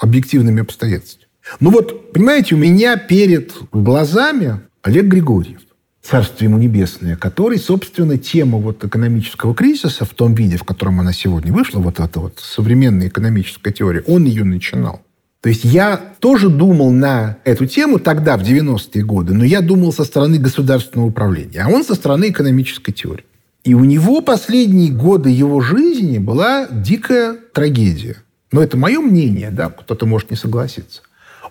объективными 0.00 0.62
обстоятельствами. 0.62 1.26
Ну 1.58 1.70
вот, 1.70 2.12
понимаете, 2.12 2.54
у 2.54 2.58
меня 2.58 2.96
перед 2.96 3.52
глазами 3.72 4.60
Олег 4.82 5.06
Григорьев 5.06 5.62
царствие 6.04 6.50
ему 6.50 6.58
небесное, 6.58 7.16
который, 7.16 7.58
собственно, 7.58 8.18
тему 8.18 8.60
вот 8.60 8.84
экономического 8.84 9.54
кризиса 9.54 10.04
в 10.04 10.10
том 10.10 10.34
виде, 10.34 10.58
в 10.58 10.64
котором 10.64 11.00
она 11.00 11.12
сегодня 11.12 11.52
вышла, 11.52 11.80
вот 11.80 11.98
эта 11.98 12.20
вот 12.20 12.38
современная 12.38 13.08
экономическая 13.08 13.72
теория, 13.72 14.02
он 14.06 14.24
ее 14.24 14.44
начинал. 14.44 15.00
То 15.40 15.48
есть 15.48 15.64
я 15.64 15.96
тоже 16.20 16.48
думал 16.48 16.90
на 16.92 17.38
эту 17.44 17.66
тему 17.66 17.98
тогда, 17.98 18.36
в 18.36 18.42
90-е 18.42 19.04
годы, 19.04 19.34
но 19.34 19.44
я 19.44 19.60
думал 19.60 19.92
со 19.92 20.04
стороны 20.04 20.38
государственного 20.38 21.08
управления, 21.08 21.62
а 21.62 21.68
он 21.68 21.84
со 21.84 21.94
стороны 21.94 22.30
экономической 22.30 22.92
теории. 22.92 23.24
И 23.62 23.72
у 23.74 23.84
него 23.84 24.20
последние 24.20 24.92
годы 24.92 25.30
его 25.30 25.60
жизни 25.60 26.18
была 26.18 26.68
дикая 26.70 27.34
трагедия. 27.52 28.16
Но 28.52 28.62
это 28.62 28.76
мое 28.76 29.00
мнение, 29.00 29.50
да, 29.50 29.70
кто-то 29.70 30.06
может 30.06 30.30
не 30.30 30.36
согласиться. 30.36 31.02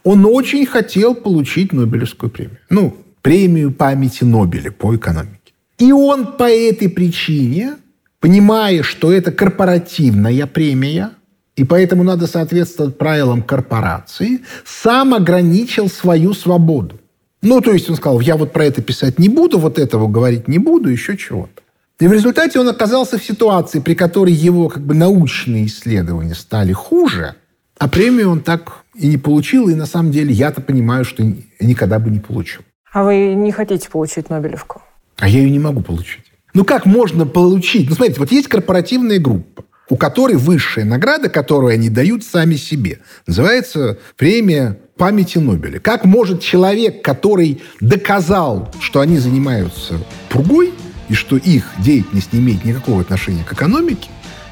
Он 0.04 0.26
очень 0.26 0.66
хотел 0.66 1.16
получить 1.16 1.74
Нобелевскую 1.74 2.30
премию. 2.30 2.60
Ну, 2.70 2.98
премию 3.24 3.72
памяти 3.72 4.26
Нобеля 4.26 4.72
по 4.72 4.96
экономике. 4.96 5.54
И 5.80 5.92
он 5.92 6.38
по 6.38 6.44
этой 6.44 6.90
причине, 6.90 7.78
понимая, 8.20 8.84
что 8.84 9.12
это 9.12 9.32
корпоративная 9.32 10.46
премия, 10.46 11.12
и 11.56 11.64
поэтому 11.64 12.04
надо 12.04 12.28
соответствовать 12.28 12.98
правилам 12.98 13.42
корпорации, 13.42 14.42
сам 14.66 15.14
ограничил 15.14 15.90
свою 15.90 16.34
свободу. 16.34 17.00
Ну, 17.42 17.62
то 17.62 17.72
есть 17.72 17.90
он 17.90 17.96
сказал, 17.96 18.20
я 18.20 18.36
вот 18.36 18.54
про 18.54 18.66
это 18.66 18.82
писать 18.82 19.20
не 19.20 19.30
буду, 19.30 19.58
вот 19.58 19.80
этого 19.80 20.08
говорить 20.08 20.48
не 20.48 20.60
буду, 20.60 20.90
еще 20.90 21.18
чего-то. 21.18 21.62
И 22.00 22.08
в 22.08 22.14
результате 22.14 22.60
он 22.60 22.68
оказался 22.68 23.18
в 23.18 23.24
ситуации, 23.24 23.80
при 23.80 23.94
которой 23.94 24.34
его 24.34 24.68
как 24.68 24.84
бы 24.84 24.94
научные 24.94 25.68
исследования 25.68 26.36
стали 26.36 26.74
хуже, 26.74 27.36
а 27.78 27.88
премию 27.88 28.32
он 28.32 28.42
так 28.42 28.84
и 28.96 29.08
не 29.08 29.18
получил, 29.18 29.70
и 29.70 29.76
на 29.76 29.86
самом 29.86 30.12
деле 30.12 30.34
я-то 30.34 30.62
понимаю, 30.62 31.06
что 31.06 31.24
никогда 31.60 32.00
бы 32.00 32.10
не 32.10 32.20
получил. 32.20 32.62
А 32.94 33.04
вы 33.04 33.34
не 33.34 33.52
хотите 33.52 33.90
получить 33.90 34.30
Нобелевку? 34.30 34.82
А 35.18 35.28
я 35.28 35.40
ее 35.40 35.50
не 35.50 35.60
могу 35.60 35.82
получить. 35.82 36.24
Ну 36.54 36.64
как 36.64 36.86
можно 36.86 37.26
получить? 37.26 37.90
Ну 37.90 37.96
смотрите, 37.96 38.20
вот 38.20 38.32
есть 38.32 38.48
корпоративная 38.48 39.20
группа, 39.20 39.66
у 39.90 39.98
которой 39.98 40.36
высшая 40.36 40.86
награда, 40.86 41.28
которую 41.28 41.74
они 41.74 41.90
дают 41.90 42.24
сами 42.24 42.54
себе, 42.54 43.00
называется 43.26 43.98
премия 44.16 44.78
памяти 44.96 45.40
Нобеля. 45.40 45.80
Как 45.80 46.06
может 46.06 46.42
человек, 46.42 47.04
который 47.04 47.64
доказал, 47.82 48.72
что 48.80 49.00
они 49.00 49.18
занимаются 49.18 49.96
пургой, 50.30 50.72
и 51.10 51.16
что 51.16 51.36
их 51.36 51.66
деятельность 51.80 52.32
не 52.32 52.40
имеет 52.40 52.64
никакого 52.64 53.02
отношения 53.02 53.44
к 53.44 53.54
экономике, 53.54 54.10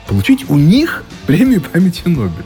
получить 0.07 0.49
у 0.49 0.57
них 0.57 1.03
премию 1.27 1.61
памяти 1.61 2.01
Нобеля? 2.07 2.43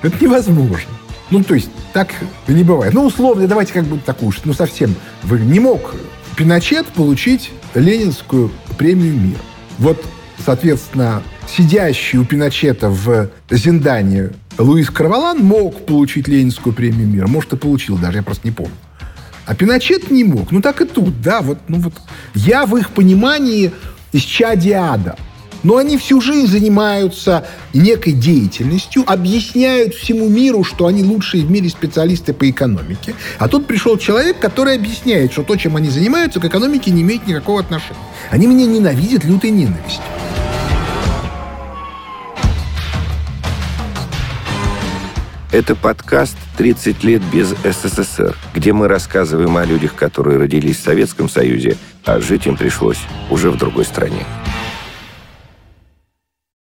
Это 0.00 0.24
невозможно. 0.24 0.90
Ну, 1.30 1.44
то 1.44 1.54
есть, 1.54 1.70
так 1.92 2.08
не 2.46 2.64
бывает. 2.64 2.94
Ну, 2.94 3.04
условно, 3.04 3.46
давайте 3.46 3.72
как 3.72 3.84
бы 3.84 3.98
такую, 3.98 4.32
ну, 4.44 4.52
совсем. 4.52 4.94
Не 5.24 5.60
мог 5.60 5.94
Пиночет 6.36 6.86
получить 6.86 7.50
Ленинскую 7.74 8.50
премию 8.78 9.14
мира. 9.14 9.40
Вот, 9.78 10.02
соответственно, 10.44 11.22
сидящий 11.46 12.18
у 12.18 12.24
Пиночета 12.24 12.88
в 12.88 13.28
Зиндане 13.50 14.30
Луис 14.56 14.88
Карвалан 14.88 15.38
мог 15.44 15.84
получить 15.84 16.28
Ленинскую 16.28 16.74
премию 16.74 17.08
мира. 17.08 17.26
Может, 17.26 17.52
и 17.52 17.56
получил 17.56 17.98
даже, 17.98 18.18
я 18.18 18.22
просто 18.22 18.46
не 18.46 18.52
помню. 18.52 18.74
А 19.46 19.54
Пиночет 19.54 20.10
не 20.10 20.24
мог. 20.24 20.52
Ну, 20.52 20.60
так 20.60 20.80
и 20.80 20.84
тут, 20.84 21.20
да. 21.20 21.40
Вот, 21.40 21.58
ну, 21.68 21.78
вот. 21.80 21.94
Я 22.34 22.66
в 22.66 22.76
их 22.76 22.90
понимании 22.90 23.72
из 24.12 24.22
чади 24.22 24.70
ада. 24.70 25.16
Но 25.62 25.76
они 25.76 25.96
всю 25.96 26.20
жизнь 26.20 26.46
занимаются 26.46 27.46
некой 27.74 28.12
деятельностью, 28.12 29.04
объясняют 29.06 29.94
всему 29.94 30.28
миру, 30.28 30.64
что 30.64 30.86
они 30.86 31.02
лучшие 31.02 31.44
в 31.44 31.50
мире 31.50 31.68
специалисты 31.68 32.32
по 32.32 32.48
экономике. 32.48 33.14
А 33.38 33.48
тут 33.48 33.66
пришел 33.66 33.98
человек, 33.98 34.38
который 34.38 34.76
объясняет, 34.76 35.32
что 35.32 35.42
то, 35.42 35.56
чем 35.56 35.76
они 35.76 35.90
занимаются, 35.90 36.40
к 36.40 36.44
экономике 36.44 36.90
не 36.90 37.02
имеет 37.02 37.26
никакого 37.26 37.60
отношения. 37.60 37.98
Они 38.30 38.46
меня 38.46 38.66
ненавидят 38.66 39.24
лютой 39.24 39.50
ненавистью. 39.50 40.02
Это 45.50 45.74
подкаст 45.74 46.36
«30 46.58 47.06
лет 47.06 47.22
без 47.32 47.54
СССР», 47.64 48.36
где 48.54 48.74
мы 48.74 48.86
рассказываем 48.86 49.56
о 49.56 49.64
людях, 49.64 49.94
которые 49.94 50.38
родились 50.38 50.76
в 50.76 50.82
Советском 50.82 51.30
Союзе, 51.30 51.78
а 52.04 52.20
жить 52.20 52.46
им 52.46 52.56
пришлось 52.56 53.00
уже 53.30 53.50
в 53.50 53.56
другой 53.56 53.86
стране. 53.86 54.26